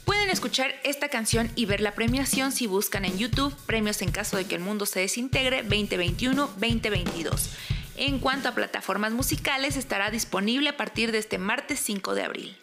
Pueden 0.05 0.29
escuchar 0.29 0.75
esta 0.83 1.09
canción 1.09 1.49
y 1.55 1.65
ver 1.65 1.81
la 1.81 1.95
premiación 1.95 2.51
si 2.51 2.67
buscan 2.67 3.03
en 3.03 3.17
YouTube 3.17 3.55
Premios 3.65 4.03
en 4.03 4.11
caso 4.11 4.37
de 4.37 4.45
que 4.45 4.53
el 4.53 4.61
mundo 4.61 4.85
se 4.85 4.99
desintegre 4.99 5.67
2021-2022. 5.67 7.49
En 7.97 8.19
cuanto 8.19 8.49
a 8.49 8.55
plataformas 8.55 9.13
musicales, 9.13 9.77
estará 9.77 10.11
disponible 10.11 10.69
a 10.69 10.77
partir 10.77 11.11
de 11.11 11.17
este 11.17 11.39
martes 11.39 11.79
5 11.79 12.13
de 12.13 12.23
abril. 12.23 12.57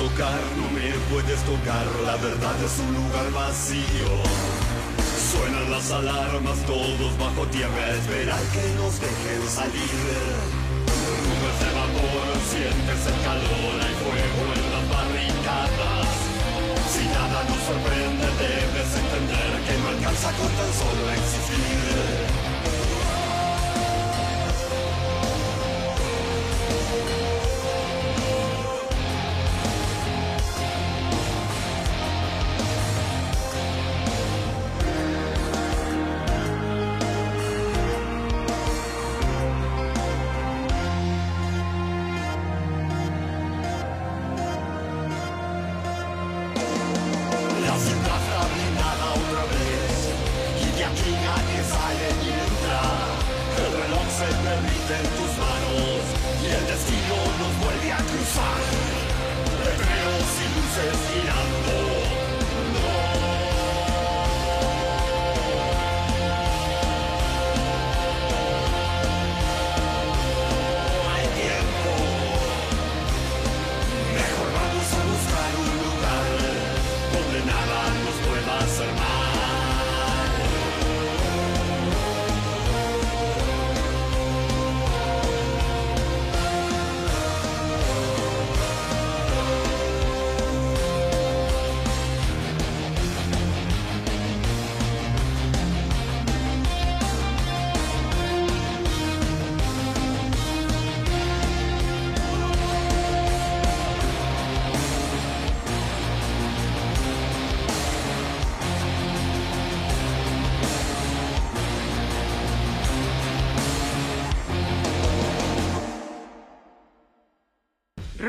tocar, 0.00 0.40
no 0.56 0.66
me 0.72 0.88
puedes 1.12 1.40
tocar, 1.44 1.84
la 2.08 2.16
verdad 2.16 2.56
es 2.64 2.74
un 2.80 2.92
lugar 3.00 3.28
vacío. 3.32 4.08
Suenan 5.30 5.70
las 5.70 5.90
alarmas, 5.90 6.58
todos 6.64 7.12
bajo 7.18 7.44
tierra, 7.52 7.84
esperar 8.00 8.40
que 8.54 8.64
nos 8.80 8.96
dejen 8.96 9.42
salir. 9.44 10.00
Nubes 11.24 11.56
de 11.60 11.70
vapor, 11.76 12.28
sientes 12.48 13.00
el 13.12 13.18
calor, 13.28 13.74
hay 13.84 13.94
fuego 14.00 14.42
en 14.56 14.64
las 14.72 14.86
barricadas. 14.88 16.08
Si 16.92 17.04
nada 17.04 17.38
nos 17.44 17.60
sorprende, 17.68 18.26
debes 18.40 18.90
entender 19.04 19.50
que 19.66 19.74
no 19.80 19.86
alcanza 19.94 20.28
con 20.32 20.50
tan 20.58 20.70
solo 20.80 21.02
existir. 21.12 22.29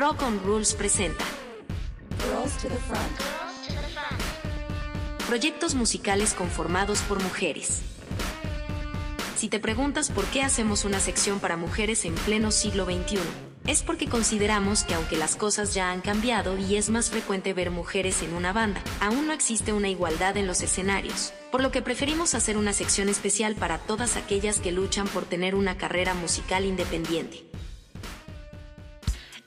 Rock 0.02 0.22
on 0.22 0.40
Rules 0.44 0.74
presenta 0.74 1.24
Proyectos 5.28 5.76
musicales 5.76 6.34
conformados 6.34 7.02
por 7.02 7.22
mujeres. 7.22 7.82
Si 9.36 9.48
te 9.48 9.60
preguntas 9.60 10.10
por 10.10 10.24
qué 10.24 10.42
hacemos 10.42 10.84
una 10.84 10.98
sección 10.98 11.38
para 11.38 11.56
mujeres 11.56 12.04
en 12.04 12.16
pleno 12.16 12.50
siglo 12.50 12.84
XXI, 12.84 13.20
es 13.68 13.84
porque 13.84 14.08
consideramos 14.08 14.82
que 14.82 14.94
aunque 14.94 15.16
las 15.16 15.36
cosas 15.36 15.72
ya 15.72 15.92
han 15.92 16.00
cambiado 16.00 16.58
y 16.58 16.74
es 16.74 16.90
más 16.90 17.08
frecuente 17.08 17.52
ver 17.52 17.70
mujeres 17.70 18.24
en 18.24 18.34
una 18.34 18.52
banda, 18.52 18.82
aún 18.98 19.28
no 19.28 19.32
existe 19.32 19.72
una 19.72 19.88
igualdad 19.88 20.36
en 20.36 20.48
los 20.48 20.62
escenarios, 20.62 21.32
por 21.52 21.62
lo 21.62 21.70
que 21.70 21.80
preferimos 21.80 22.34
hacer 22.34 22.56
una 22.56 22.72
sección 22.72 23.08
especial 23.08 23.54
para 23.54 23.78
todas 23.78 24.16
aquellas 24.16 24.58
que 24.58 24.72
luchan 24.72 25.06
por 25.06 25.26
tener 25.26 25.54
una 25.54 25.76
carrera 25.76 26.12
musical 26.12 26.64
independiente. 26.64 27.52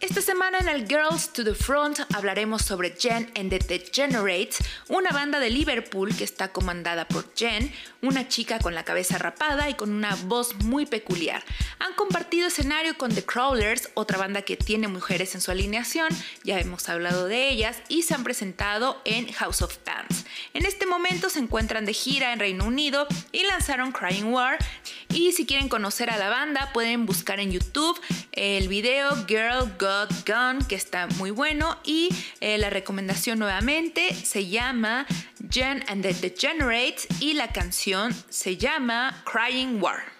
Esta 0.01 0.21
semana 0.21 0.59
en 0.59 0.67
el 0.67 0.87
Girls 0.87 1.31
to 1.31 1.43
the 1.45 1.55
Front 1.55 1.99
hablaremos 2.13 2.61
sobre 2.61 2.91
Jen 2.91 3.31
and 3.35 3.49
the 3.49 3.59
Degenerates, 3.59 4.57
una 4.89 5.11
banda 5.11 5.39
de 5.39 5.49
Liverpool 5.49 6.13
que 6.15 6.25
está 6.25 6.51
comandada 6.51 7.07
por 7.07 7.33
Jen, 7.33 7.71
una 8.01 8.27
chica 8.27 8.59
con 8.59 8.75
la 8.75 8.83
cabeza 8.83 9.17
rapada 9.17 9.69
y 9.69 9.75
con 9.75 9.91
una 9.91 10.13
voz 10.25 10.53
muy 10.63 10.85
peculiar. 10.85 11.43
Han 11.79 11.93
compartido 11.93 12.49
escenario 12.49 12.97
con 12.97 13.15
The 13.15 13.23
Crawlers, 13.23 13.89
otra 13.93 14.17
banda 14.17 14.41
que 14.41 14.57
tiene 14.57 14.89
mujeres 14.89 15.33
en 15.33 15.41
su 15.41 15.49
alineación, 15.49 16.09
ya 16.43 16.59
hemos 16.59 16.89
hablado 16.89 17.25
de 17.27 17.49
ellas, 17.49 17.77
y 17.87 18.03
se 18.03 18.15
han 18.15 18.25
presentado 18.25 19.01
en 19.05 19.31
House 19.31 19.61
of 19.61 19.77
Bands. 19.85 20.25
En 20.53 20.65
este 20.65 20.85
momento 20.85 21.29
se 21.29 21.39
encuentran 21.39 21.85
de 21.85 21.93
gira 21.93 22.33
en 22.33 22.39
Reino 22.39 22.65
Unido 22.65 23.07
y 23.31 23.43
lanzaron 23.43 23.93
Crying 23.93 24.33
War. 24.33 24.57
Y 25.09 25.31
si 25.31 25.45
quieren 25.45 25.69
conocer 25.69 26.09
a 26.09 26.17
la 26.17 26.29
banda, 26.29 26.71
pueden 26.73 27.05
buscar 27.05 27.39
en 27.39 27.51
YouTube 27.51 27.99
el 28.33 28.67
video 28.67 29.25
Girl 29.27 29.71
Gun, 30.25 30.65
que 30.67 30.75
está 30.75 31.07
muy 31.17 31.31
bueno. 31.31 31.77
Y 31.83 32.09
eh, 32.41 32.57
la 32.57 32.69
recomendación 32.69 33.39
nuevamente 33.39 34.13
se 34.13 34.47
llama 34.47 35.05
Jen 35.49 35.83
and 35.87 36.01
the 36.01 36.13
Degenerates 36.13 37.07
y 37.19 37.33
la 37.33 37.51
canción 37.51 38.13
se 38.29 38.57
llama 38.57 39.23
Crying 39.25 39.81
War. 39.81 40.15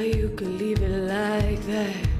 You 0.00 0.28
could 0.36 0.60
like 0.60 1.60
that. 1.66 2.10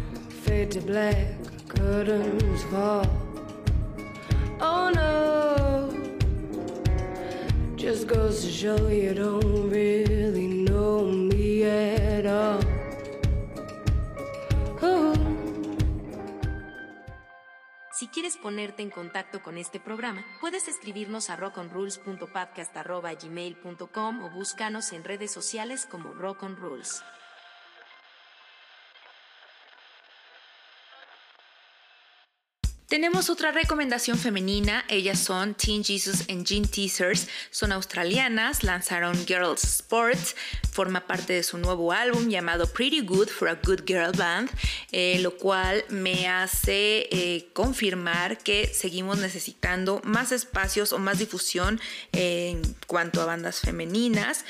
Ooh. 14.83 15.13
Si 17.93 18.09
quieres 18.09 18.37
ponerte 18.37 18.83
en 18.83 18.91
contacto 18.91 19.41
con 19.43 19.57
este 19.59 19.79
programa, 19.79 20.25
puedes 20.41 20.67
escribirnos 20.69 21.31
a 21.31 21.37
rockonrules.podcast.gmail.com 21.37 24.25
o 24.25 24.31
búscanos 24.31 24.93
en 24.93 25.05
redes 25.05 25.31
sociales 25.33 25.87
como 25.91 26.15
Rock 26.15 26.43
on 26.45 26.57
Rules. 26.57 27.03
Tenemos 32.91 33.31
otra 33.31 33.53
recomendación 33.53 34.19
femenina, 34.19 34.85
ellas 34.89 35.21
son 35.21 35.55
Teen 35.55 35.85
Jesus 35.85 36.25
and 36.29 36.45
Jean 36.45 36.67
Teasers, 36.67 37.29
son 37.53 37.71
australianas, 37.71 38.65
lanzaron 38.65 39.15
Girls 39.29 39.63
Sports, 39.63 40.35
forma 40.73 41.07
parte 41.07 41.35
de 41.35 41.45
su 41.45 41.57
nuevo 41.59 41.93
álbum 41.93 42.29
llamado 42.29 42.67
Pretty 42.67 43.03
Good 43.03 43.29
for 43.29 43.49
a 43.49 43.55
Good 43.55 43.83
Girl 43.87 44.11
Band, 44.11 44.51
eh, 44.91 45.21
lo 45.21 45.37
cual 45.37 45.85
me 45.89 46.27
hace 46.27 47.07
eh, 47.13 47.47
confirmar 47.53 48.39
que 48.39 48.67
seguimos 48.75 49.19
necesitando 49.19 50.01
más 50.03 50.33
espacios 50.33 50.93
o 50.93 50.99
más 50.99 51.21
difusión 51.21 51.81
en 52.11 52.61
cuanto 52.89 53.23
a 53.23 53.25
bandas 53.25 53.61
femeninas. 53.61 54.45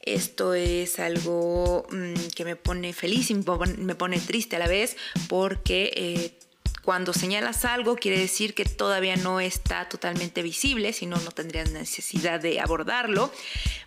Esto 0.00 0.54
es 0.54 0.98
algo 0.98 1.86
mm, 1.90 2.14
que 2.34 2.46
me 2.46 2.56
pone 2.56 2.94
feliz 2.94 3.28
y 3.30 3.34
me 3.34 3.94
pone 3.94 4.18
triste 4.18 4.56
a 4.56 4.60
la 4.60 4.66
vez 4.66 4.96
porque 5.28 5.92
eh, 5.94 6.38
cuando 6.84 7.12
señalas 7.12 7.64
algo 7.64 7.96
quiere 7.96 8.18
decir 8.18 8.54
que 8.54 8.64
todavía 8.64 9.16
no 9.16 9.40
está 9.40 9.88
totalmente 9.88 10.42
visible, 10.42 10.92
si 10.92 11.06
no, 11.06 11.16
no 11.18 11.30
tendrías 11.30 11.70
necesidad 11.70 12.40
de 12.40 12.60
abordarlo. 12.60 13.32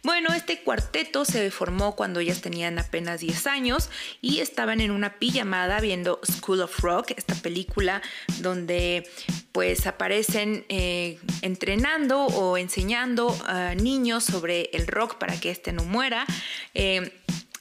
Bueno, 0.03 0.34
este 0.34 0.62
cuarteto 0.62 1.25
se 1.25 1.51
formó 1.51 1.95
cuando 1.95 2.21
ellas 2.21 2.41
tenían 2.41 2.79
apenas 2.79 3.19
10 3.19 3.47
años 3.47 3.89
y 4.21 4.39
estaban 4.39 4.79
en 4.79 4.91
una 4.91 5.19
pijamada 5.19 5.81
viendo 5.81 6.21
School 6.23 6.62
of 6.62 6.79
Rock, 6.79 7.12
esta 7.17 7.36
película 7.36 8.01
donde 8.39 9.10
pues 9.51 9.88
aparecen 9.88 10.65
eh, 10.69 11.19
entrenando 11.41 12.25
o 12.25 12.58
enseñando 12.58 13.36
a 13.45 13.75
niños 13.75 14.23
sobre 14.23 14.69
el 14.73 14.88
rock 14.88 15.17
para 15.17 15.39
que 15.39 15.49
éste 15.49 15.73
no 15.73 15.84
muera. 15.84 16.25
Eh, 16.73 17.12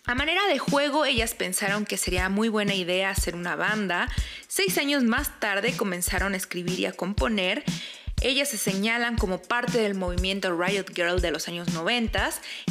a 0.06 0.14
manera 0.14 0.46
de 0.48 0.58
juego, 0.58 1.06
ellas 1.06 1.34
pensaron 1.34 1.86
que 1.86 1.96
sería 1.96 2.28
muy 2.28 2.48
buena 2.48 2.74
idea 2.74 3.10
hacer 3.10 3.34
una 3.34 3.56
banda. 3.56 4.08
Seis 4.48 4.76
años 4.76 5.02
más 5.02 5.40
tarde 5.40 5.74
comenzaron 5.76 6.34
a 6.34 6.36
escribir 6.36 6.78
y 6.80 6.86
a 6.86 6.92
componer. 6.92 7.64
Ellas 8.22 8.48
se 8.48 8.58
señalan 8.58 9.16
como 9.16 9.42
parte 9.42 9.78
del 9.78 9.94
movimiento 9.94 10.56
Riot 10.56 10.86
Girl 10.94 11.20
de 11.20 11.30
los 11.30 11.48
años 11.48 11.72
90 11.72 12.14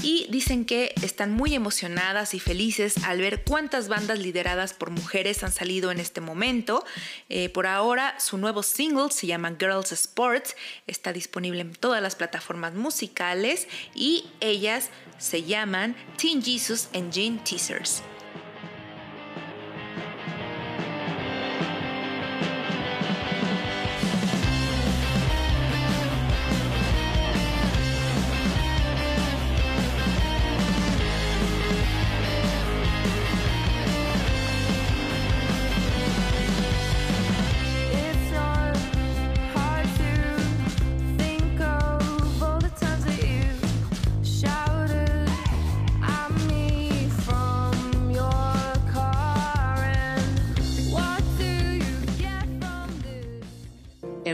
y 0.02 0.26
dicen 0.30 0.66
que 0.66 0.94
están 1.02 1.32
muy 1.32 1.54
emocionadas 1.54 2.34
y 2.34 2.40
felices 2.40 2.96
al 3.04 3.20
ver 3.20 3.44
cuántas 3.44 3.88
bandas 3.88 4.20
lideradas 4.20 4.74
por 4.74 4.90
mujeres 4.90 5.44
han 5.44 5.52
salido 5.52 5.92
en 5.92 6.00
este 6.00 6.22
momento. 6.22 6.84
Eh, 7.30 7.50
por 7.50 7.68
ahora, 7.68 8.20
su 8.20 8.38
nuevo 8.38 8.64
single 8.64 9.12
se 9.12 9.28
llama 9.28 9.56
Girls 9.60 9.92
Sports, 9.92 10.56
está 10.88 11.14
disponible 11.14 11.62
en 11.62 11.74
todas 11.74 12.02
las 12.02 12.16
plataformas 12.16 12.74
musicales 12.74 13.68
y 13.94 14.26
ellas 14.40 14.90
se 15.18 15.44
llaman 15.44 15.96
Teen 16.18 16.42
Jesus 16.42 16.90
and 16.94 17.12
Jean 17.12 17.44
Teasers. 17.44 18.02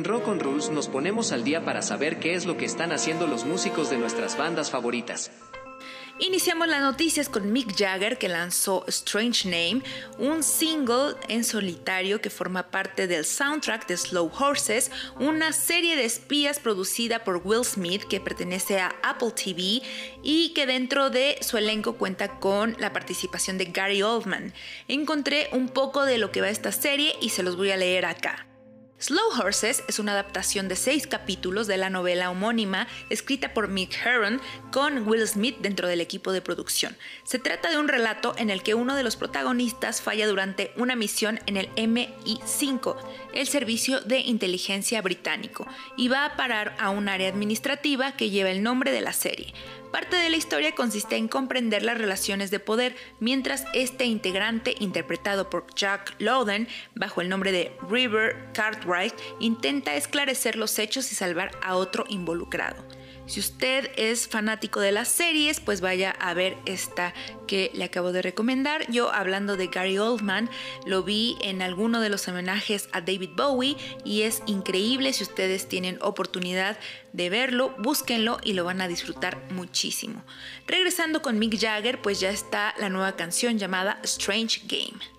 Rock 0.06 0.28
on 0.28 0.40
Rules 0.40 0.70
nos 0.70 0.88
ponemos 0.88 1.32
al 1.32 1.44
día 1.44 1.64
para 1.64 1.82
saber 1.82 2.20
qué 2.20 2.34
es 2.34 2.46
lo 2.46 2.58
que 2.58 2.66
están 2.66 2.92
haciendo 2.92 3.28
los 3.28 3.46
músicos 3.46 3.90
de 3.90 3.98
nuestras 3.98 4.38
bandas 4.38 4.72
favoritas. 4.72 5.32
Iniciamos 6.22 6.68
las 6.68 6.82
noticias 6.82 7.30
con 7.30 7.54
Mick 7.54 7.78
Jagger 7.78 8.18
que 8.18 8.28
lanzó 8.28 8.84
Strange 8.88 9.48
Name, 9.48 9.84
un 10.18 10.44
single 10.44 11.16
en 11.30 11.46
solitario 11.46 12.20
que 12.20 12.30
forma 12.30 12.72
parte 12.72 13.08
del 13.08 13.24
soundtrack 13.24 13.88
de 13.88 13.96
Slow 13.96 14.30
Horses, 14.38 14.92
una 15.18 15.54
serie 15.54 15.96
de 15.96 16.04
espías 16.04 16.60
producida 16.60 17.24
por 17.24 17.42
Will 17.46 17.64
Smith 17.64 18.04
que 18.04 18.20
pertenece 18.20 18.82
a 18.82 18.94
Apple 19.02 19.32
TV 19.32 19.82
y 20.22 20.50
que 20.54 20.66
dentro 20.66 21.10
de 21.10 21.38
su 21.40 21.58
elenco 21.58 21.94
cuenta 21.96 22.38
con 22.40 22.76
la 22.80 22.92
participación 22.92 23.58
de 23.58 23.66
Gary 23.66 24.02
Oldman. 24.02 24.54
Encontré 24.90 25.48
un 25.54 25.70
poco 25.70 26.04
de 26.04 26.18
lo 26.18 26.34
que 26.34 26.42
va 26.42 26.50
esta 26.50 26.74
serie 26.74 27.16
y 27.22 27.30
se 27.30 27.44
los 27.44 27.56
voy 27.56 27.72
a 27.72 27.78
leer 27.78 28.06
acá. 28.06 28.49
Slow 29.00 29.30
Horses 29.40 29.82
es 29.88 29.98
una 29.98 30.12
adaptación 30.12 30.68
de 30.68 30.76
seis 30.76 31.08
capítulos 31.08 31.68
de 31.68 31.78
la 31.78 31.90
novela 31.90 32.30
homónima 32.30 32.86
escrita 33.10 33.54
por 33.54 33.70
Mick 33.70 33.96
Herron 34.06 34.42
con 34.74 35.08
Will 35.08 35.26
Smith 35.26 35.56
dentro 35.62 35.88
del 35.88 36.02
equipo 36.02 36.34
de 36.34 36.42
producción. 36.42 36.98
Se 37.24 37.40
trata 37.40 37.70
de 37.70 37.78
un 37.78 37.88
relato 37.88 38.36
en 38.38 38.50
el 38.50 38.62
que 38.62 38.76
uno 38.76 38.96
de 38.96 39.04
los 39.04 39.16
protagonistas 39.16 40.02
falla 40.02 40.28
durante 40.28 40.74
una 40.76 40.98
misión 40.98 41.40
en 41.46 41.56
el 41.56 41.74
MI5, 41.76 42.98
el 43.34 43.48
servicio 43.48 44.02
de 44.02 44.20
inteligencia 44.20 45.02
británico, 45.02 45.66
y 45.96 46.10
va 46.10 46.26
a 46.26 46.36
parar 46.36 46.76
a 46.78 46.90
un 46.90 47.08
área 47.08 47.30
administrativa 47.30 48.18
que 48.18 48.30
lleva 48.30 48.50
el 48.50 48.64
nombre 48.64 48.92
de 48.92 49.00
la 49.00 49.14
serie. 49.14 49.54
Parte 49.92 50.18
de 50.18 50.30
la 50.30 50.38
historia 50.38 50.76
consiste 50.76 51.16
en 51.16 51.28
comprender 51.28 51.82
las 51.82 51.98
relaciones 51.98 52.52
de 52.52 52.60
poder, 52.60 52.96
mientras 53.20 53.66
este 53.74 54.06
integrante, 54.06 54.76
interpretado 54.80 55.50
por 55.50 55.66
Jack 55.74 56.16
Lowden 56.20 56.68
bajo 56.94 57.22
el 57.22 57.30
nombre 57.30 57.52
de 57.52 57.76
River 57.90 58.52
Cartwright, 58.54 59.16
intenta 59.40 59.96
esclarecer 59.96 60.56
los 60.56 60.78
hechos 60.78 61.12
y 61.12 61.16
salvar 61.16 61.52
a 61.64 61.76
otro 61.76 62.06
involucrado. 62.08 62.84
Si 63.30 63.40
usted 63.40 63.92
es 63.96 64.28
fanático 64.28 64.80
de 64.80 64.92
las 64.92 65.08
series, 65.08 65.60
pues 65.60 65.82
vaya 65.82 66.10
a 66.10 66.34
ver 66.34 66.58
esta 66.66 67.14
que 67.46 67.70
le 67.76 67.84
acabo 67.84 68.12
de 68.12 68.24
recomendar. 68.24 68.90
Yo 68.90 69.14
hablando 69.14 69.56
de 69.56 69.68
Gary 69.68 70.00
Oldman, 70.00 70.50
lo 70.88 71.04
vi 71.04 71.38
en 71.42 71.62
alguno 71.62 72.02
de 72.02 72.10
los 72.10 72.28
homenajes 72.28 72.90
a 72.92 73.02
David 73.02 73.30
Bowie 73.38 73.78
y 74.04 74.24
es 74.24 74.42
increíble. 74.48 75.14
Si 75.14 75.22
ustedes 75.22 75.70
tienen 75.70 76.00
oportunidad 76.02 76.80
de 77.14 77.30
verlo, 77.30 77.76
búsquenlo 77.78 78.40
y 78.44 78.54
lo 78.54 78.64
van 78.64 78.82
a 78.82 78.88
disfrutar 78.88 79.40
muchísimo. 79.52 80.24
Regresando 80.66 81.22
con 81.22 81.38
Mick 81.38 81.60
Jagger, 81.60 82.02
pues 82.02 82.20
ya 82.20 82.32
está 82.32 82.74
la 82.80 82.90
nueva 82.90 83.16
canción 83.16 83.60
llamada 83.60 84.00
Strange 84.04 84.62
Game. 84.66 85.19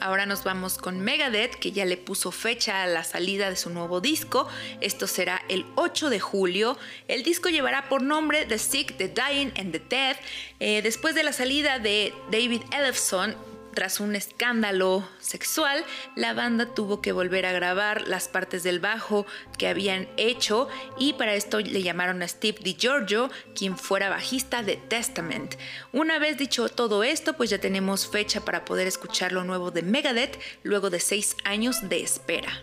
Ahora 0.00 0.26
nos 0.26 0.44
vamos 0.44 0.78
con 0.78 1.00
Megadeth, 1.00 1.54
que 1.56 1.72
ya 1.72 1.84
le 1.84 1.96
puso 1.96 2.30
fecha 2.30 2.82
a 2.82 2.86
la 2.86 3.04
salida 3.04 3.50
de 3.50 3.56
su 3.56 3.70
nuevo 3.70 4.00
disco. 4.00 4.48
Esto 4.80 5.06
será 5.06 5.42
el 5.48 5.64
8 5.76 6.10
de 6.10 6.20
julio. 6.20 6.76
El 7.08 7.22
disco 7.22 7.48
llevará 7.48 7.88
por 7.88 8.02
nombre 8.02 8.44
The 8.46 8.58
Sick, 8.58 8.96
The 8.96 9.08
Dying 9.08 9.52
and 9.56 9.72
The 9.72 9.82
Dead. 9.88 10.16
Eh, 10.60 10.82
después 10.82 11.14
de 11.14 11.22
la 11.22 11.32
salida 11.32 11.78
de 11.78 12.12
David 12.30 12.62
Ellefson, 12.72 13.36
tras 13.74 14.00
un 14.00 14.16
escándalo 14.16 15.06
sexual, 15.18 15.84
la 16.16 16.32
banda 16.32 16.74
tuvo 16.74 17.00
que 17.00 17.12
volver 17.12 17.46
a 17.46 17.52
grabar 17.52 18.08
las 18.08 18.28
partes 18.28 18.62
del 18.62 18.80
bajo 18.80 19.26
que 19.58 19.68
habían 19.68 20.08
hecho 20.16 20.68
y 20.98 21.14
para 21.14 21.34
esto 21.34 21.60
le 21.60 21.82
llamaron 21.82 22.22
a 22.22 22.28
Steve 22.28 22.58
DiGiorgio, 22.62 23.30
quien 23.54 23.76
fuera 23.76 24.08
bajista 24.08 24.62
de 24.62 24.76
Testament. 24.76 25.56
Una 25.92 26.18
vez 26.18 26.38
dicho 26.38 26.68
todo 26.68 27.04
esto, 27.04 27.34
pues 27.34 27.50
ya 27.50 27.58
tenemos 27.58 28.06
fecha 28.06 28.44
para 28.44 28.64
poder 28.64 28.86
escuchar 28.86 29.32
lo 29.32 29.44
nuevo 29.44 29.70
de 29.70 29.82
Megadeth 29.82 30.38
luego 30.62 30.90
de 30.90 31.00
seis 31.00 31.36
años 31.44 31.88
de 31.88 32.02
espera. 32.02 32.62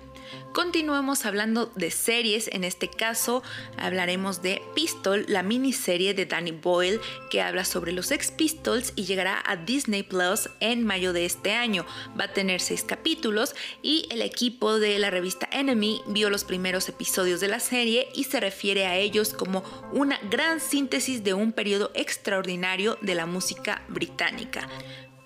Continuemos 0.53 1.25
hablando 1.25 1.67
de 1.75 1.91
series, 1.91 2.49
en 2.49 2.65
este 2.65 2.89
caso 2.89 3.41
hablaremos 3.77 4.41
de 4.41 4.61
Pistol, 4.75 5.23
la 5.29 5.43
miniserie 5.43 6.13
de 6.13 6.25
Danny 6.25 6.51
Boyle 6.51 6.99
que 7.29 7.41
habla 7.41 7.63
sobre 7.63 7.93
los 7.93 8.11
ex 8.11 8.31
Pistols 8.31 8.91
y 8.97 9.05
llegará 9.05 9.41
a 9.45 9.55
Disney 9.55 10.03
Plus 10.03 10.49
en 10.59 10.85
mayo 10.85 11.13
de 11.13 11.23
este 11.23 11.53
año. 11.53 11.85
Va 12.19 12.25
a 12.25 12.33
tener 12.33 12.59
seis 12.59 12.83
capítulos 12.83 13.55
y 13.81 14.07
el 14.11 14.21
equipo 14.21 14.77
de 14.77 14.99
la 14.99 15.09
revista 15.09 15.47
Enemy 15.53 16.01
vio 16.07 16.29
los 16.29 16.43
primeros 16.43 16.89
episodios 16.89 17.39
de 17.39 17.47
la 17.47 17.61
serie 17.61 18.09
y 18.13 18.25
se 18.25 18.41
refiere 18.41 18.87
a 18.87 18.97
ellos 18.97 19.33
como 19.33 19.63
una 19.93 20.19
gran 20.29 20.59
síntesis 20.59 21.23
de 21.23 21.33
un 21.33 21.53
periodo 21.53 21.91
extraordinario 21.93 22.97
de 23.01 23.15
la 23.15 23.25
música 23.25 23.83
británica. 23.87 24.67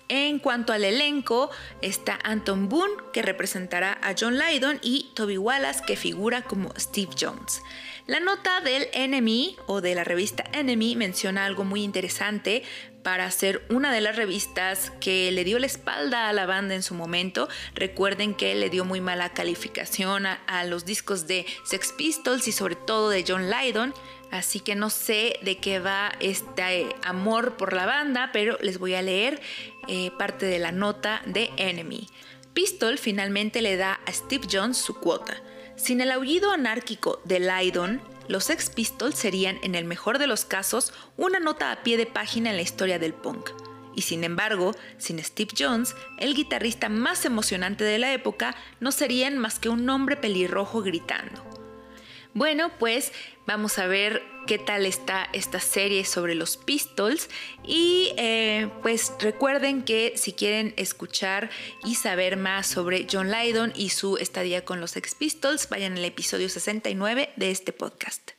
En 0.08 0.38
cuanto 0.38 0.72
al 0.72 0.84
elenco, 0.84 1.50
está 1.82 2.18
Anton 2.22 2.68
Boone, 2.68 2.94
que 3.12 3.22
representará 3.22 3.98
a 4.02 4.14
John 4.18 4.38
Lydon, 4.38 4.78
y 4.82 5.10
Toby 5.14 5.36
Wallace, 5.36 5.82
que 5.84 5.96
figura 5.96 6.42
como 6.42 6.72
Steve 6.78 7.10
Jones. 7.18 7.60
La 8.06 8.20
nota 8.20 8.60
del 8.60 8.86
Enemy 8.92 9.56
o 9.66 9.80
de 9.80 9.96
la 9.96 10.04
revista 10.04 10.44
Enemy 10.52 10.94
menciona 10.94 11.44
algo 11.44 11.64
muy 11.64 11.82
interesante 11.82 12.62
para 13.02 13.28
ser 13.32 13.64
una 13.68 13.92
de 13.92 14.00
las 14.00 14.14
revistas 14.14 14.92
que 15.00 15.30
le 15.32 15.42
dio 15.42 15.58
la 15.58 15.66
espalda 15.66 16.28
a 16.28 16.32
la 16.32 16.46
banda 16.46 16.76
en 16.76 16.84
su 16.84 16.94
momento. 16.94 17.48
Recuerden 17.74 18.34
que 18.34 18.54
le 18.54 18.70
dio 18.70 18.84
muy 18.84 19.00
mala 19.00 19.30
calificación 19.30 20.26
a, 20.26 20.34
a 20.46 20.64
los 20.64 20.84
discos 20.84 21.26
de 21.26 21.46
Sex 21.64 21.92
Pistols 21.92 22.46
y 22.46 22.52
sobre 22.52 22.76
todo 22.76 23.10
de 23.10 23.24
John 23.26 23.50
Lydon. 23.50 23.92
Así 24.30 24.58
que 24.60 24.74
no 24.74 24.90
sé 24.90 25.38
de 25.42 25.58
qué 25.58 25.78
va 25.78 26.12
este 26.20 26.94
amor 27.04 27.56
por 27.56 27.72
la 27.72 27.86
banda, 27.86 28.30
pero 28.32 28.58
les 28.60 28.78
voy 28.78 28.94
a 28.94 29.02
leer 29.02 29.40
eh, 29.88 30.10
parte 30.18 30.46
de 30.46 30.58
la 30.58 30.72
nota 30.72 31.22
de 31.26 31.50
Enemy. 31.56 32.08
Pistol 32.54 32.98
finalmente 32.98 33.60
le 33.62 33.76
da 33.76 34.00
a 34.06 34.12
Steve 34.12 34.48
Jones 34.50 34.78
su 34.78 34.94
cuota. 34.94 35.34
Sin 35.76 36.00
el 36.00 36.10
aullido 36.10 36.52
anárquico 36.52 37.20
de 37.24 37.40
Lydon, 37.40 38.00
los 38.28 38.50
Ex 38.50 38.70
Pistols 38.70 39.14
serían, 39.14 39.58
en 39.62 39.74
el 39.74 39.84
mejor 39.84 40.18
de 40.18 40.26
los 40.26 40.44
casos, 40.44 40.92
una 41.16 41.38
nota 41.38 41.70
a 41.70 41.82
pie 41.82 41.96
de 41.96 42.06
página 42.06 42.50
en 42.50 42.56
la 42.56 42.62
historia 42.62 42.98
del 42.98 43.14
punk. 43.14 43.50
Y 43.94 44.02
sin 44.02 44.24
embargo, 44.24 44.72
sin 44.98 45.22
Steve 45.22 45.50
Jones, 45.58 45.94
el 46.18 46.34
guitarrista 46.34 46.88
más 46.88 47.24
emocionante 47.24 47.84
de 47.84 47.98
la 47.98 48.12
época, 48.12 48.54
no 48.80 48.92
serían 48.92 49.38
más 49.38 49.58
que 49.58 49.68
un 49.68 49.88
hombre 49.88 50.16
pelirrojo 50.16 50.82
gritando. 50.82 51.44
Bueno, 52.34 52.70
pues 52.78 53.12
vamos 53.46 53.78
a 53.78 53.86
ver 53.86 54.22
qué 54.46 54.58
tal 54.58 54.86
está 54.86 55.28
esta 55.32 55.58
serie 55.58 56.04
sobre 56.04 56.34
los 56.36 56.56
Pistols 56.56 57.28
y 57.64 58.12
eh, 58.16 58.70
pues 58.80 59.12
recuerden 59.18 59.82
que 59.82 60.12
si 60.16 60.32
quieren 60.32 60.72
escuchar 60.76 61.50
y 61.84 61.96
saber 61.96 62.36
más 62.36 62.68
sobre 62.68 63.06
John 63.10 63.30
Lydon 63.30 63.72
y 63.74 63.90
su 63.90 64.16
estadía 64.18 64.64
con 64.64 64.80
los 64.80 64.96
Ex 64.96 65.16
Pistols, 65.16 65.68
vayan 65.68 65.94
al 65.94 66.04
episodio 66.04 66.48
69 66.48 67.30
de 67.36 67.50
este 67.50 67.72
podcast. 67.72 68.35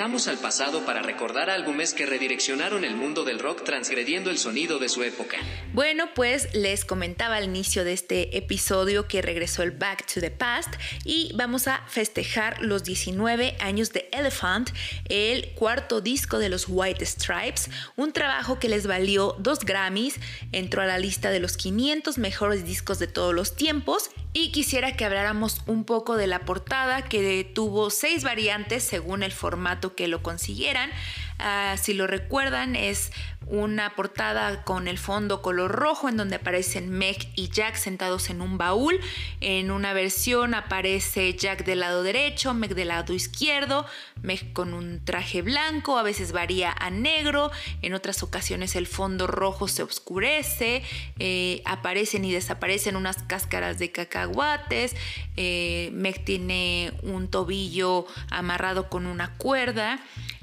Al 0.00 0.38
pasado 0.38 0.86
para 0.86 1.02
recordar 1.02 1.50
álbumes 1.50 1.92
que 1.92 2.06
redireccionaron 2.06 2.84
el 2.84 2.96
mundo 2.96 3.22
del 3.22 3.38
rock 3.38 3.64
transgrediendo 3.64 4.30
el 4.30 4.38
sonido 4.38 4.78
de 4.78 4.88
su 4.88 5.02
época. 5.02 5.36
Bueno, 5.74 6.08
pues 6.14 6.54
les 6.54 6.86
comentaba 6.86 7.36
al 7.36 7.44
inicio 7.44 7.84
de 7.84 7.92
este 7.92 8.38
episodio 8.38 9.06
que 9.06 9.20
regresó 9.20 9.62
el 9.62 9.72
Back 9.72 10.06
to 10.06 10.22
the 10.22 10.30
Past 10.30 10.72
y 11.04 11.32
vamos 11.34 11.68
a 11.68 11.84
festejar 11.86 12.62
los 12.62 12.82
19 12.82 13.58
años 13.60 13.92
de 13.92 14.08
Elephant, 14.12 14.70
el 15.10 15.50
cuarto 15.50 16.00
disco 16.00 16.38
de 16.38 16.48
los 16.48 16.64
White 16.66 17.04
Stripes, 17.04 17.68
un 17.96 18.14
trabajo 18.14 18.58
que 18.58 18.70
les 18.70 18.86
valió 18.86 19.36
dos 19.38 19.58
Grammys, 19.60 20.14
entró 20.52 20.80
a 20.80 20.86
la 20.86 20.98
lista 20.98 21.30
de 21.30 21.40
los 21.40 21.58
500 21.58 22.16
mejores 22.16 22.64
discos 22.64 22.98
de 23.00 23.06
todos 23.06 23.34
los 23.34 23.54
tiempos 23.54 24.10
y 24.32 24.52
quisiera 24.52 24.96
que 24.96 25.04
habláramos 25.04 25.62
un 25.66 25.84
poco 25.84 26.16
de 26.16 26.26
la 26.26 26.40
portada 26.40 27.02
que 27.02 27.44
tuvo 27.44 27.90
seis 27.90 28.22
variantes 28.22 28.84
según 28.84 29.22
el 29.22 29.32
formato 29.32 29.94
que 29.94 30.08
lo 30.08 30.22
consiguieran. 30.22 30.90
Ah, 31.38 31.76
si 31.80 31.94
lo 31.94 32.06
recuerdan, 32.06 32.76
es 32.76 33.12
una 33.50 33.96
portada 33.96 34.62
con 34.62 34.86
el 34.86 34.96
fondo 34.96 35.42
color 35.42 35.72
rojo 35.72 36.08
en 36.08 36.16
donde 36.16 36.36
aparecen 36.36 36.88
Meg 36.88 37.28
y 37.34 37.48
Jack 37.48 37.74
sentados 37.74 38.30
en 38.30 38.40
un 38.40 38.58
baúl. 38.58 39.00
En 39.40 39.72
una 39.72 39.92
versión 39.92 40.54
aparece 40.54 41.34
Jack 41.34 41.64
del 41.64 41.80
lado 41.80 42.04
derecho, 42.04 42.54
Meg 42.54 42.74
del 42.74 42.88
lado 42.88 43.12
izquierdo, 43.12 43.86
Meg 44.22 44.52
con 44.52 44.72
un 44.72 45.04
traje 45.04 45.42
blanco, 45.42 45.98
a 45.98 46.02
veces 46.04 46.30
varía 46.30 46.72
a 46.78 46.90
negro, 46.90 47.50
en 47.82 47.94
otras 47.94 48.22
ocasiones 48.22 48.76
el 48.76 48.86
fondo 48.86 49.26
rojo 49.26 49.66
se 49.66 49.82
oscurece, 49.82 50.82
eh, 51.18 51.62
aparecen 51.64 52.24
y 52.24 52.32
desaparecen 52.32 52.94
unas 52.94 53.22
cáscaras 53.24 53.78
de 53.78 53.90
cacahuates, 53.90 54.94
eh, 55.36 55.90
Meg 55.92 56.24
tiene 56.24 56.92
un 57.02 57.28
tobillo 57.28 58.06
amarrado 58.30 58.88
con 58.88 59.06
una 59.06 59.36
cuerda. 59.36 59.98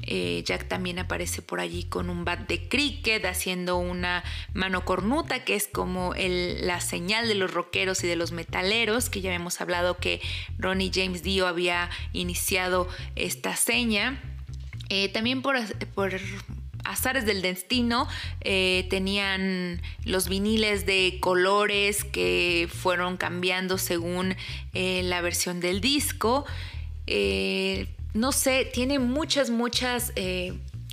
Eh, 0.10 0.42
Jack 0.46 0.70
también 0.70 1.00
aparece 1.00 1.42
por 1.42 1.60
allí 1.60 1.84
con 1.84 2.10
un 2.10 2.24
bat 2.24 2.48
de 2.48 2.70
cricket 2.70 2.97
haciendo 3.26 3.78
una 3.78 4.24
mano 4.54 4.84
cornuta, 4.86 5.44
que 5.44 5.56
es 5.56 5.68
como 5.68 6.14
la 6.16 6.82
señal 6.82 7.28
de 7.28 7.36
los 7.36 7.54
rockeros 7.54 8.04
y 8.04 8.08
de 8.08 8.16
los 8.16 8.32
metaleros, 8.32 9.10
que 9.10 9.22
ya 9.22 9.34
hemos 9.34 9.62
hablado 9.62 9.98
que 9.98 10.22
Ronnie 10.58 10.92
James 10.94 11.24
Dio 11.24 11.48
había 11.48 11.90
iniciado 12.14 12.88
esta 13.16 13.56
seña. 13.56 14.22
Eh, 14.90 15.10
también 15.10 15.42
por, 15.42 15.58
por 15.94 16.20
azares 16.84 17.26
del 17.26 17.42
destino, 17.42 18.08
eh, 18.42 18.88
tenían 18.90 19.82
los 20.04 20.30
viniles 20.30 20.86
de 20.86 21.18
colores 21.20 22.04
que 22.04 22.70
fueron 22.72 23.18
cambiando 23.18 23.78
según 23.78 24.36
eh, 24.74 25.02
la 25.04 25.22
versión 25.22 25.60
del 25.60 25.82
disco. 25.82 26.46
No 28.14 28.32
sé, 28.32 28.66
tiene 28.66 29.00
muchas, 29.00 29.50
muchas 29.50 30.12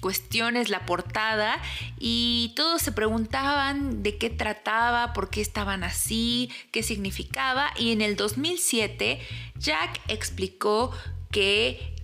cuestiones 0.05 0.69
la 0.69 0.85
portada 0.85 1.57
y 1.99 2.53
todos 2.57 2.83
se 2.83 2.93
preguntaban 2.93 4.03
de 4.03 4.19
qué 4.19 4.29
trataba, 4.29 5.15
por 5.15 5.31
qué 5.31 5.41
estaban 5.41 5.83
así, 5.83 6.51
qué 6.73 6.83
significaba 6.83 7.73
y 7.79 7.93
en 7.93 8.03
el 8.03 8.15
2007 8.15 9.19
Jack 9.59 10.03
explicó 10.09 10.93
que 11.31 11.95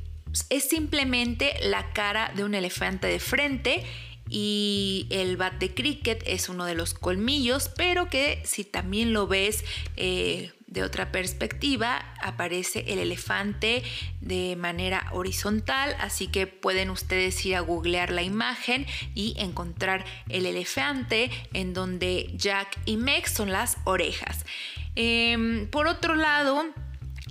es 0.48 0.66
simplemente 0.66 1.52
la 1.62 1.92
cara 1.92 2.32
de 2.34 2.42
un 2.44 2.54
elefante 2.54 3.06
de 3.06 3.20
frente 3.20 3.84
y 4.30 5.06
el 5.10 5.36
bat 5.36 5.58
de 5.58 5.74
cricket 5.74 6.22
es 6.26 6.48
uno 6.48 6.64
de 6.64 6.74
los 6.74 6.94
colmillos, 6.94 7.68
pero 7.76 8.08
que 8.08 8.40
si 8.46 8.64
también 8.64 9.12
lo 9.12 9.26
ves 9.26 9.62
eh, 9.96 10.52
de 10.70 10.84
otra 10.84 11.12
perspectiva, 11.12 12.14
aparece 12.22 12.84
el 12.88 13.00
elefante 13.00 13.82
de 14.20 14.56
manera 14.56 15.06
horizontal, 15.12 15.94
así 15.98 16.28
que 16.28 16.46
pueden 16.46 16.90
ustedes 16.90 17.44
ir 17.44 17.56
a 17.56 17.60
googlear 17.60 18.10
la 18.10 18.22
imagen 18.22 18.86
y 19.14 19.34
encontrar 19.36 20.04
el 20.28 20.46
elefante 20.46 21.30
en 21.52 21.74
donde 21.74 22.30
Jack 22.36 22.78
y 22.86 22.96
Meg 22.96 23.28
son 23.28 23.50
las 23.50 23.78
orejas. 23.84 24.46
Em, 24.94 25.68
por 25.68 25.88
otro 25.88 26.14
lado, 26.14 26.64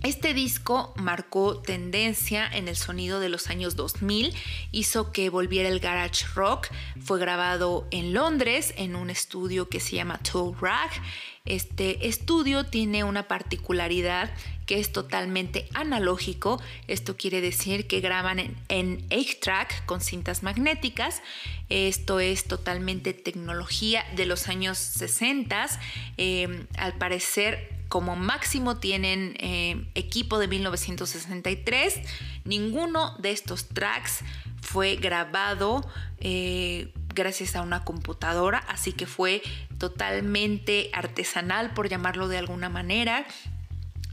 este 0.04 0.34
disco 0.34 0.94
marcó 0.96 1.60
tendencia 1.60 2.48
en 2.48 2.70
el 2.70 2.78
sonido 2.78 3.20
de 3.20 3.28
los 3.28 3.50
años 3.50 3.76
2000, 3.76 4.34
hizo 4.72 5.12
que 5.12 5.30
volviera 5.30 5.68
el 5.68 5.82
garage 5.82 6.26
rock, 6.36 6.70
fue 7.02 7.20
grabado 7.20 7.86
en 7.92 8.14
Londres 8.14 8.74
en 8.78 8.96
un 8.96 9.10
estudio 9.10 9.68
que 9.68 9.82
se 9.82 9.98
llama 9.98 10.20
Tool 10.20 10.56
Rag. 10.60 10.90
Este 11.44 12.08
estudio 12.08 12.66
tiene 12.66 13.04
una 13.04 13.28
particularidad 13.28 14.32
que 14.66 14.80
es 14.80 14.94
totalmente 14.94 15.68
analógico, 15.74 16.62
esto 16.88 17.18
quiere 17.18 17.42
decir 17.42 17.88
que 17.88 18.00
graban 18.00 18.40
en, 18.70 19.10
8-track 19.10 19.86
con 19.86 20.00
cintas 20.00 20.44
magnéticas, 20.44 21.22
esto 21.68 22.22
es 22.22 22.46
totalmente 22.46 23.14
tecnología 23.14 24.06
de 24.16 24.28
los 24.28 24.48
años 24.48 24.78
60, 24.78 25.68
eh, 26.18 26.68
al 26.78 26.94
parecer 26.94 27.79
como 27.90 28.16
máximo 28.16 28.78
tienen 28.78 29.36
eh, 29.40 29.86
equipo 29.96 30.40
de 30.40 30.48
1963. 30.48 32.00
Ninguno 32.46 33.18
de 33.18 33.32
estos 33.32 33.68
tracks 33.68 34.20
fue 34.62 34.96
grabado 34.96 35.86
eh, 36.20 36.94
gracias 37.14 37.56
a 37.56 37.62
una 37.62 37.84
computadora, 37.84 38.60
así 38.60 38.94
que 38.94 39.08
fue 39.08 39.42
totalmente 39.78 40.92
artesanal, 40.94 41.74
por 41.74 41.90
llamarlo 41.90 42.28
de 42.28 42.38
alguna 42.38 42.70
manera, 42.70 43.26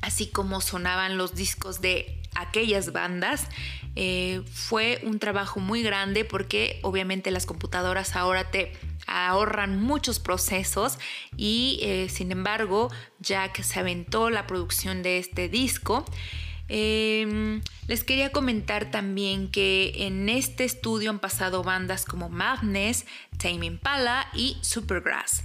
así 0.01 0.27
como 0.27 0.61
sonaban 0.61 1.19
los 1.19 1.35
discos 1.35 1.81
de 1.81 2.23
aquellas 2.35 2.93
bandas. 2.93 3.47
Eh, 3.95 4.43
fue 4.53 5.01
un 5.05 5.19
trabajo 5.19 5.61
muy 5.61 5.83
grande 5.83 6.25
porque 6.25 6.81
obviamente 6.83 7.31
las 7.31 7.47
computadoras 7.47 8.15
ahora 8.17 8.51
te 8.51 8.73
ahorran 9.07 9.81
muchos 9.81 10.19
procesos 10.19 10.99
y 11.37 11.79
eh, 11.83 12.09
sin 12.09 12.33
embargo 12.33 12.91
Jack 13.21 13.63
se 13.63 13.81
aventó 13.81 14.31
la 14.31 14.47
producción 14.47 15.03
de 15.03 15.19
este 15.19 15.49
disco. 15.49 16.05
Em, 16.69 17.63
les 17.87 18.03
quería 18.03 18.33
comentar 18.33 18.91
también 18.91 19.51
que 19.51 19.93
en 20.07 20.29
este 20.29 20.65
estudio 20.65 21.11
han 21.11 21.21
pasado 21.21 21.63
bandas 21.63 22.05
como 22.05 22.29
Madness, 22.29 23.07
Tame 23.39 23.67
Impala 23.67 24.29
y 24.35 24.57
Supergrass. 24.63 25.45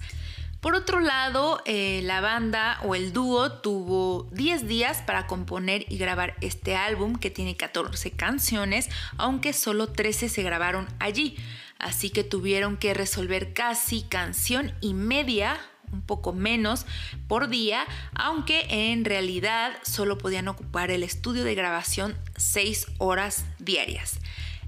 Por 0.62 0.76
otro 0.76 1.00
lado, 1.00 1.60
eh, 1.66 2.02
la 2.04 2.22
banda 2.22 2.80
o 2.84 2.94
el 2.94 3.14
dúo 3.14 3.52
tuvo 3.52 4.30
10 4.32 4.68
días 4.68 5.02
para 5.02 5.26
componer 5.26 5.86
y 5.92 5.98
grabar 5.98 6.36
este 6.40 6.76
álbum 6.76 7.16
que 7.16 7.32
tiene 7.32 7.58
14 7.58 8.12
canciones, 8.12 8.88
aunque 9.18 9.54
solo 9.54 9.88
13 9.88 10.30
se 10.30 10.44
grabaron 10.44 10.88
allí. 11.00 11.36
Así 11.82 12.12
que 12.12 12.24
tuvieron 12.24 12.78
que 12.78 12.94
resolver 12.94 13.54
casi 13.54 14.04
canción 14.04 14.72
y 14.82 14.94
media 14.94 15.60
un 15.92 16.04
poco 16.04 16.32
menos 16.32 16.86
por 17.28 17.50
día, 17.50 17.86
aunque 18.14 18.66
en 18.70 19.04
realidad 19.04 19.74
solo 19.82 20.20
podían 20.20 20.48
ocupar 20.48 20.92
el 20.92 21.04
estudio 21.04 21.44
de 21.44 21.56
grabación 21.56 22.16
6 22.38 22.86
horas 23.00 23.46
diarias. 23.58 24.20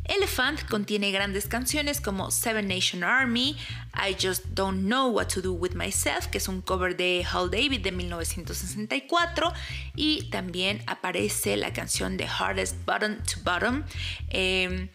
Elephant 0.05 0.67
contiene 0.67 1.11
grandes 1.11 1.47
canciones 1.47 2.01
como 2.01 2.29
Seven 2.29 2.67
Nation 2.67 3.05
Army, 3.05 3.55
I 3.95 4.17
Just 4.19 4.47
Don't 4.47 4.81
Know 4.81 5.09
What 5.11 5.27
to 5.27 5.41
Do 5.41 5.53
With 5.53 5.75
Myself, 5.75 6.27
que 6.27 6.39
es 6.39 6.49
un 6.49 6.61
cover 6.61 6.97
de 6.97 7.25
Hal 7.31 7.49
David 7.49 7.81
de 7.81 7.93
1964, 7.93 9.53
y 9.95 10.29
también 10.29 10.83
aparece 10.87 11.55
la 11.55 11.71
canción 11.71 12.17
de 12.17 12.27
Hardest 12.27 12.75
Button 12.85 13.23
to 13.23 13.39
Bottom. 13.45 13.83
Em, 14.29 14.89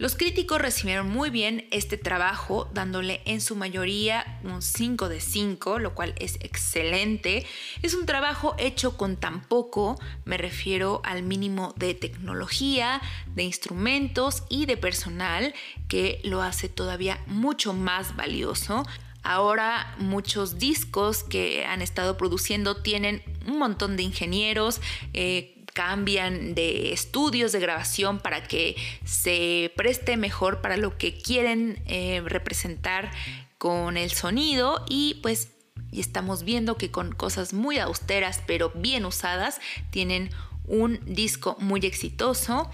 los 0.00 0.16
críticos 0.16 0.62
recibieron 0.62 1.10
muy 1.10 1.28
bien 1.28 1.68
este 1.70 1.98
trabajo, 1.98 2.70
dándole 2.72 3.20
en 3.26 3.42
su 3.42 3.54
mayoría 3.54 4.40
un 4.44 4.62
5 4.62 5.10
de 5.10 5.20
5, 5.20 5.78
lo 5.78 5.94
cual 5.94 6.14
es 6.18 6.36
excelente. 6.36 7.44
Es 7.82 7.92
un 7.92 8.06
trabajo 8.06 8.54
hecho 8.56 8.96
con 8.96 9.18
tan 9.18 9.42
poco, 9.42 10.00
me 10.24 10.38
refiero 10.38 11.02
al 11.04 11.22
mínimo 11.22 11.74
de 11.76 11.92
tecnología, 11.92 13.02
de 13.34 13.42
instrumentos 13.42 14.44
y 14.48 14.64
de 14.64 14.78
personal, 14.78 15.52
que 15.86 16.22
lo 16.24 16.40
hace 16.40 16.70
todavía 16.70 17.22
mucho 17.26 17.74
más 17.74 18.16
valioso. 18.16 18.86
Ahora 19.22 19.94
muchos 19.98 20.58
discos 20.58 21.24
que 21.24 21.66
han 21.66 21.82
estado 21.82 22.16
produciendo 22.16 22.74
tienen 22.74 23.22
un 23.46 23.58
montón 23.58 23.98
de 23.98 24.04
ingenieros, 24.04 24.80
eh, 25.12 25.59
cambian 25.72 26.54
de 26.54 26.92
estudios 26.92 27.52
de 27.52 27.60
grabación 27.60 28.18
para 28.18 28.42
que 28.42 28.76
se 29.04 29.72
preste 29.76 30.16
mejor 30.16 30.60
para 30.60 30.76
lo 30.76 30.98
que 30.98 31.16
quieren 31.16 31.82
eh, 31.86 32.22
representar 32.24 33.10
con 33.58 33.96
el 33.96 34.10
sonido 34.10 34.84
y 34.88 35.18
pues 35.22 35.48
estamos 35.92 36.44
viendo 36.44 36.76
que 36.76 36.90
con 36.90 37.12
cosas 37.12 37.52
muy 37.52 37.78
austeras 37.78 38.42
pero 38.46 38.70
bien 38.74 39.04
usadas 39.04 39.60
tienen 39.90 40.30
un 40.66 41.00
disco 41.04 41.56
muy 41.60 41.80
exitoso. 41.80 42.70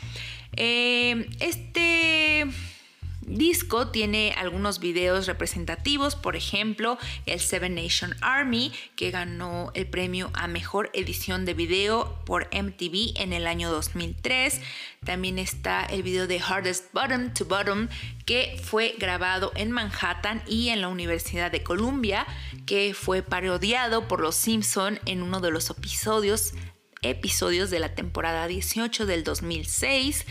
Eh, 0.56 1.28
este 1.40 2.46
disco 3.26 3.88
tiene 3.88 4.34
algunos 4.36 4.78
videos 4.78 5.26
representativos, 5.26 6.14
por 6.14 6.36
ejemplo, 6.36 6.98
el 7.26 7.40
Seven 7.40 7.74
Nation 7.74 8.14
Army, 8.20 8.72
que 8.94 9.10
ganó 9.10 9.70
el 9.74 9.86
premio 9.86 10.30
a 10.34 10.46
mejor 10.46 10.90
edición 10.92 11.44
de 11.44 11.54
video 11.54 12.22
por 12.24 12.48
MTV 12.54 13.20
en 13.20 13.32
el 13.32 13.46
año 13.46 13.70
2003. 13.70 14.60
También 15.04 15.38
está 15.38 15.84
el 15.84 16.02
video 16.02 16.26
de 16.26 16.40
Hardest 16.40 16.92
Bottom 16.92 17.34
to 17.34 17.44
Bottom, 17.44 17.88
que 18.24 18.60
fue 18.62 18.94
grabado 18.98 19.52
en 19.54 19.70
Manhattan 19.70 20.42
y 20.46 20.68
en 20.68 20.80
la 20.80 20.88
Universidad 20.88 21.50
de 21.50 21.62
Columbia, 21.62 22.26
que 22.64 22.94
fue 22.94 23.22
parodiado 23.22 24.08
por 24.08 24.20
Los 24.20 24.36
Simpson 24.36 25.00
en 25.06 25.22
uno 25.22 25.40
de 25.40 25.50
los 25.50 25.70
episodios 25.70 26.54
episodios 27.02 27.70
de 27.70 27.78
la 27.78 27.94
temporada 27.94 28.46
18 28.46 29.06
del 29.06 29.24
2006. 29.24 30.24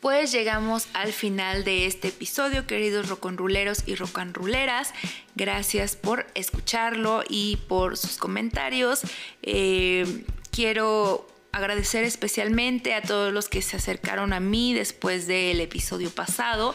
Pues 0.00 0.32
llegamos 0.32 0.88
al 0.94 1.12
final 1.12 1.64
de 1.64 1.86
este 1.86 2.08
episodio, 2.08 2.66
queridos 2.66 3.08
roconruleros 3.08 3.86
y 3.86 3.96
rocanruleras. 3.96 4.94
Gracias 5.34 5.94
por 5.94 6.26
escucharlo 6.34 7.22
y 7.28 7.56
por 7.68 7.98
sus 7.98 8.16
comentarios. 8.16 9.02
Eh, 9.42 10.24
quiero 10.50 11.26
agradecer 11.52 12.04
especialmente 12.04 12.94
a 12.94 13.02
todos 13.02 13.32
los 13.32 13.48
que 13.48 13.60
se 13.60 13.76
acercaron 13.76 14.32
a 14.32 14.40
mí 14.40 14.72
después 14.72 15.26
del 15.26 15.60
episodio 15.60 16.10
pasado. 16.10 16.74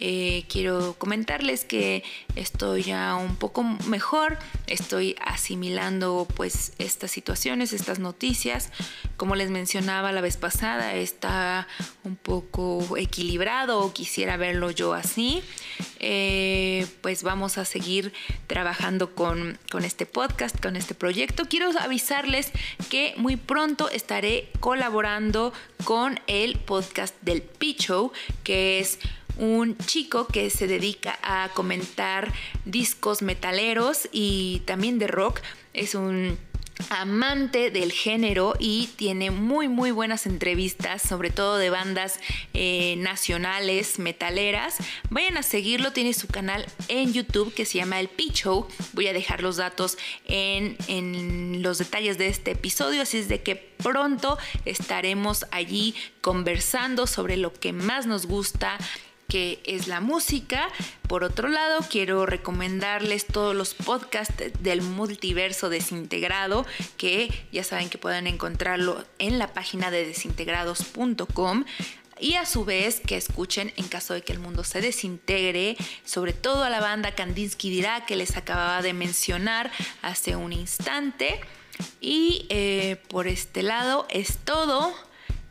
Eh, 0.00 0.44
quiero 0.48 0.96
comentarles 0.98 1.64
que 1.64 2.02
estoy 2.36 2.82
ya 2.82 3.16
un 3.16 3.36
poco 3.36 3.64
mejor, 3.88 4.38
estoy 4.66 5.16
asimilando 5.24 6.28
pues 6.36 6.72
estas 6.78 7.10
situaciones, 7.10 7.72
estas 7.72 7.98
noticias. 7.98 8.70
Como 9.16 9.34
les 9.34 9.50
mencionaba 9.50 10.12
la 10.12 10.20
vez 10.20 10.36
pasada, 10.36 10.94
está 10.94 11.66
un 12.04 12.16
poco 12.16 12.96
equilibrado, 12.96 13.92
quisiera 13.92 14.36
verlo 14.36 14.70
yo 14.70 14.94
así. 14.94 15.42
Eh, 15.98 16.86
pues 17.00 17.22
vamos 17.22 17.58
a 17.58 17.64
seguir 17.64 18.12
trabajando 18.46 19.14
con, 19.14 19.58
con 19.70 19.84
este 19.84 20.06
podcast, 20.06 20.60
con 20.60 20.76
este 20.76 20.94
proyecto. 20.94 21.46
Quiero 21.46 21.70
avisarles 21.80 22.52
que 22.90 23.14
muy 23.16 23.36
pronto 23.36 23.88
estaré 23.88 24.50
colaborando 24.60 25.52
con 25.84 26.20
el 26.26 26.58
podcast 26.58 27.14
del 27.22 27.42
Picho, 27.42 28.12
que 28.44 28.80
es 28.80 28.98
un 29.36 29.76
chico 29.78 30.26
que 30.26 30.50
se 30.50 30.66
dedica 30.66 31.18
a 31.22 31.50
comentar 31.54 32.32
discos 32.64 33.22
metaleros 33.22 34.08
y 34.12 34.62
también 34.66 34.98
de 34.98 35.06
rock. 35.06 35.40
Es 35.72 35.94
un 35.94 36.38
amante 36.90 37.70
del 37.70 37.90
género 37.90 38.54
y 38.58 38.88
tiene 38.96 39.30
muy 39.30 39.68
muy 39.68 39.90
buenas 39.90 40.26
entrevistas, 40.26 41.02
sobre 41.02 41.30
todo 41.30 41.56
de 41.56 41.70
bandas 41.70 42.20
eh, 42.54 42.96
nacionales, 42.98 43.98
metaleras. 43.98 44.76
Vayan 45.10 45.36
a 45.38 45.42
seguirlo, 45.42 45.92
tiene 45.92 46.12
su 46.12 46.28
canal 46.28 46.66
en 46.88 47.12
YouTube 47.12 47.54
que 47.54 47.64
se 47.64 47.78
llama 47.78 48.00
El 48.00 48.08
Picho. 48.08 48.68
Voy 48.92 49.06
a 49.06 49.12
dejar 49.12 49.42
los 49.42 49.56
datos 49.56 49.96
en, 50.26 50.76
en 50.88 51.62
los 51.62 51.78
detalles 51.78 52.18
de 52.18 52.28
este 52.28 52.52
episodio, 52.52 53.02
así 53.02 53.18
es 53.18 53.28
de 53.28 53.42
que 53.42 53.56
pronto 53.56 54.38
estaremos 54.64 55.46
allí 55.50 55.94
conversando 56.20 57.06
sobre 57.06 57.36
lo 57.36 57.52
que 57.52 57.72
más 57.72 58.06
nos 58.06 58.26
gusta 58.26 58.78
que 59.28 59.60
es 59.64 59.88
la 59.88 60.00
música. 60.00 60.68
Por 61.08 61.24
otro 61.24 61.48
lado, 61.48 61.80
quiero 61.88 62.26
recomendarles 62.26 63.26
todos 63.26 63.54
los 63.54 63.74
podcasts 63.74 64.34
del 64.60 64.82
multiverso 64.82 65.68
desintegrado, 65.68 66.66
que 66.96 67.30
ya 67.52 67.64
saben 67.64 67.88
que 67.88 67.98
pueden 67.98 68.26
encontrarlo 68.26 69.04
en 69.18 69.38
la 69.38 69.52
página 69.52 69.90
de 69.90 70.06
desintegrados.com 70.06 71.64
y 72.18 72.34
a 72.34 72.46
su 72.46 72.64
vez 72.64 73.00
que 73.00 73.16
escuchen 73.16 73.72
en 73.76 73.88
caso 73.88 74.14
de 74.14 74.22
que 74.22 74.32
el 74.32 74.38
mundo 74.38 74.64
se 74.64 74.80
desintegre, 74.80 75.76
sobre 76.04 76.32
todo 76.32 76.64
a 76.64 76.70
la 76.70 76.80
banda 76.80 77.14
Kandinsky 77.14 77.70
dirá 77.70 78.06
que 78.06 78.16
les 78.16 78.36
acababa 78.36 78.82
de 78.82 78.92
mencionar 78.92 79.70
hace 80.02 80.36
un 80.36 80.52
instante. 80.52 81.40
Y 82.00 82.46
eh, 82.48 82.96
por 83.08 83.26
este 83.26 83.62
lado 83.62 84.06
es 84.08 84.38
todo. 84.38 84.94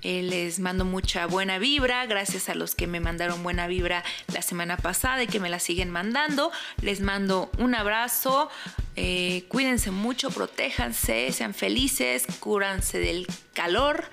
Eh, 0.07 0.21
les 0.21 0.59
mando 0.59 0.85
mucha 0.85 1.25
buena 1.25 1.57
vibra, 1.57 2.05
gracias 2.05 2.47
a 2.49 2.53
los 2.53 2.75
que 2.75 2.85
me 2.85 2.99
mandaron 2.99 3.41
buena 3.41 3.65
vibra 3.65 4.03
la 4.31 4.43
semana 4.43 4.77
pasada 4.77 5.23
y 5.23 5.27
que 5.27 5.39
me 5.39 5.49
la 5.49 5.57
siguen 5.57 5.89
mandando. 5.89 6.51
Les 6.79 7.01
mando 7.01 7.49
un 7.57 7.73
abrazo, 7.73 8.51
eh, 8.95 9.43
cuídense 9.49 9.91
mucho, 9.91 10.31
protéjanse, 10.31 11.31
sean 11.31 11.53
felices, 11.53 12.25
cúranse 12.39 12.99
del 12.99 13.27
calor. 13.53 14.05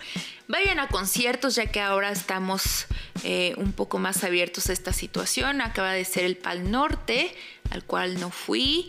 Vayan 0.48 0.80
a 0.80 0.88
conciertos 0.88 1.54
ya 1.54 1.66
que 1.66 1.80
ahora 1.80 2.10
estamos 2.10 2.86
eh, 3.22 3.54
un 3.56 3.72
poco 3.72 3.98
más 3.98 4.24
abiertos 4.24 4.68
a 4.68 4.72
esta 4.72 4.92
situación. 4.92 5.60
Acaba 5.60 5.92
de 5.92 6.04
ser 6.04 6.24
el 6.24 6.36
Pal 6.36 6.70
Norte, 6.70 7.34
al 7.70 7.84
cual 7.84 8.18
no 8.18 8.30
fui. 8.30 8.88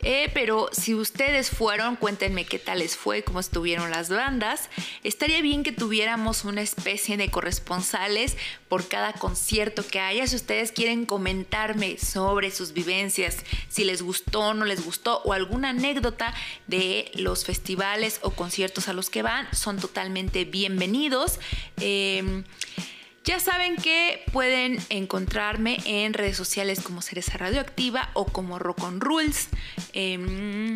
Eh, 0.00 0.30
pero 0.34 0.68
si 0.72 0.94
ustedes 0.94 1.50
fueron, 1.50 1.96
cuéntenme 1.96 2.44
qué 2.44 2.58
tal 2.58 2.80
les 2.80 2.94
fue, 2.94 3.22
cómo 3.22 3.40
estuvieron 3.40 3.90
las 3.90 4.10
bandas. 4.10 4.68
Estaría 5.02 5.40
bien 5.40 5.62
que 5.62 5.72
tuviéramos 5.72 6.44
una 6.44 6.60
especie 6.60 7.16
de 7.16 7.30
corresponsales 7.30 8.36
por 8.68 8.86
cada 8.86 9.14
concierto 9.14 9.86
que 9.86 10.00
haya. 10.00 10.26
Si 10.26 10.36
ustedes 10.36 10.72
quieren 10.72 11.06
comentarme 11.06 11.96
sobre 11.96 12.50
sus 12.50 12.72
vivencias, 12.72 13.38
si 13.68 13.84
les 13.84 14.02
gustó, 14.02 14.52
no 14.52 14.66
les 14.66 14.84
gustó, 14.84 15.22
o 15.24 15.32
alguna 15.34 15.70
anécdota 15.70 16.34
de 16.66 17.10
los 17.14 17.44
festivales 17.44 18.20
o 18.22 18.30
conciertos 18.30 18.88
a 18.88 18.92
los 18.92 19.10
que 19.10 19.22
van, 19.22 19.46
son 19.54 19.78
totalmente 19.78 20.44
bienvenidos. 20.44 21.38
Em, 21.80 22.44
ya 23.24 23.40
saben 23.40 23.76
que 23.76 24.22
pueden 24.32 24.78
encontrarme 24.90 25.78
en 25.86 26.12
redes 26.12 26.36
sociales 26.36 26.80
como 26.82 27.00
Cereza 27.00 27.38
Radioactiva 27.38 28.10
o 28.14 28.26
como 28.26 28.58
Rock 28.58 28.82
on 28.82 29.00
Rules. 29.00 29.48
Em, 29.92 30.74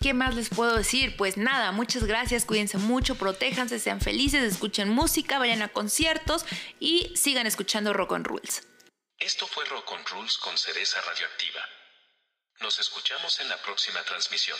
¿Qué 0.00 0.14
más 0.14 0.36
les 0.36 0.48
puedo 0.48 0.76
decir? 0.76 1.16
Pues 1.16 1.36
nada, 1.36 1.72
muchas 1.72 2.04
gracias, 2.04 2.44
cuídense 2.44 2.78
mucho, 2.78 3.16
protéjanse, 3.16 3.80
sean 3.80 4.00
felices, 4.00 4.44
escuchen 4.44 4.88
música, 4.88 5.40
vayan 5.40 5.60
a 5.62 5.68
conciertos 5.68 6.44
y 6.78 7.12
sigan 7.16 7.48
escuchando 7.48 7.92
Rock 7.92 8.12
on 8.12 8.22
Rules. 8.22 8.62
Esto 9.18 9.48
fue 9.48 9.64
Rock 9.64 9.90
on 9.90 10.06
Rules 10.12 10.38
con 10.38 10.56
Cereza 10.56 11.00
Radioactiva. 11.00 11.60
Nos 12.60 12.78
escuchamos 12.80 13.38
en 13.38 13.48
la 13.48 13.56
próxima 13.62 14.02
transmisión. 14.02 14.58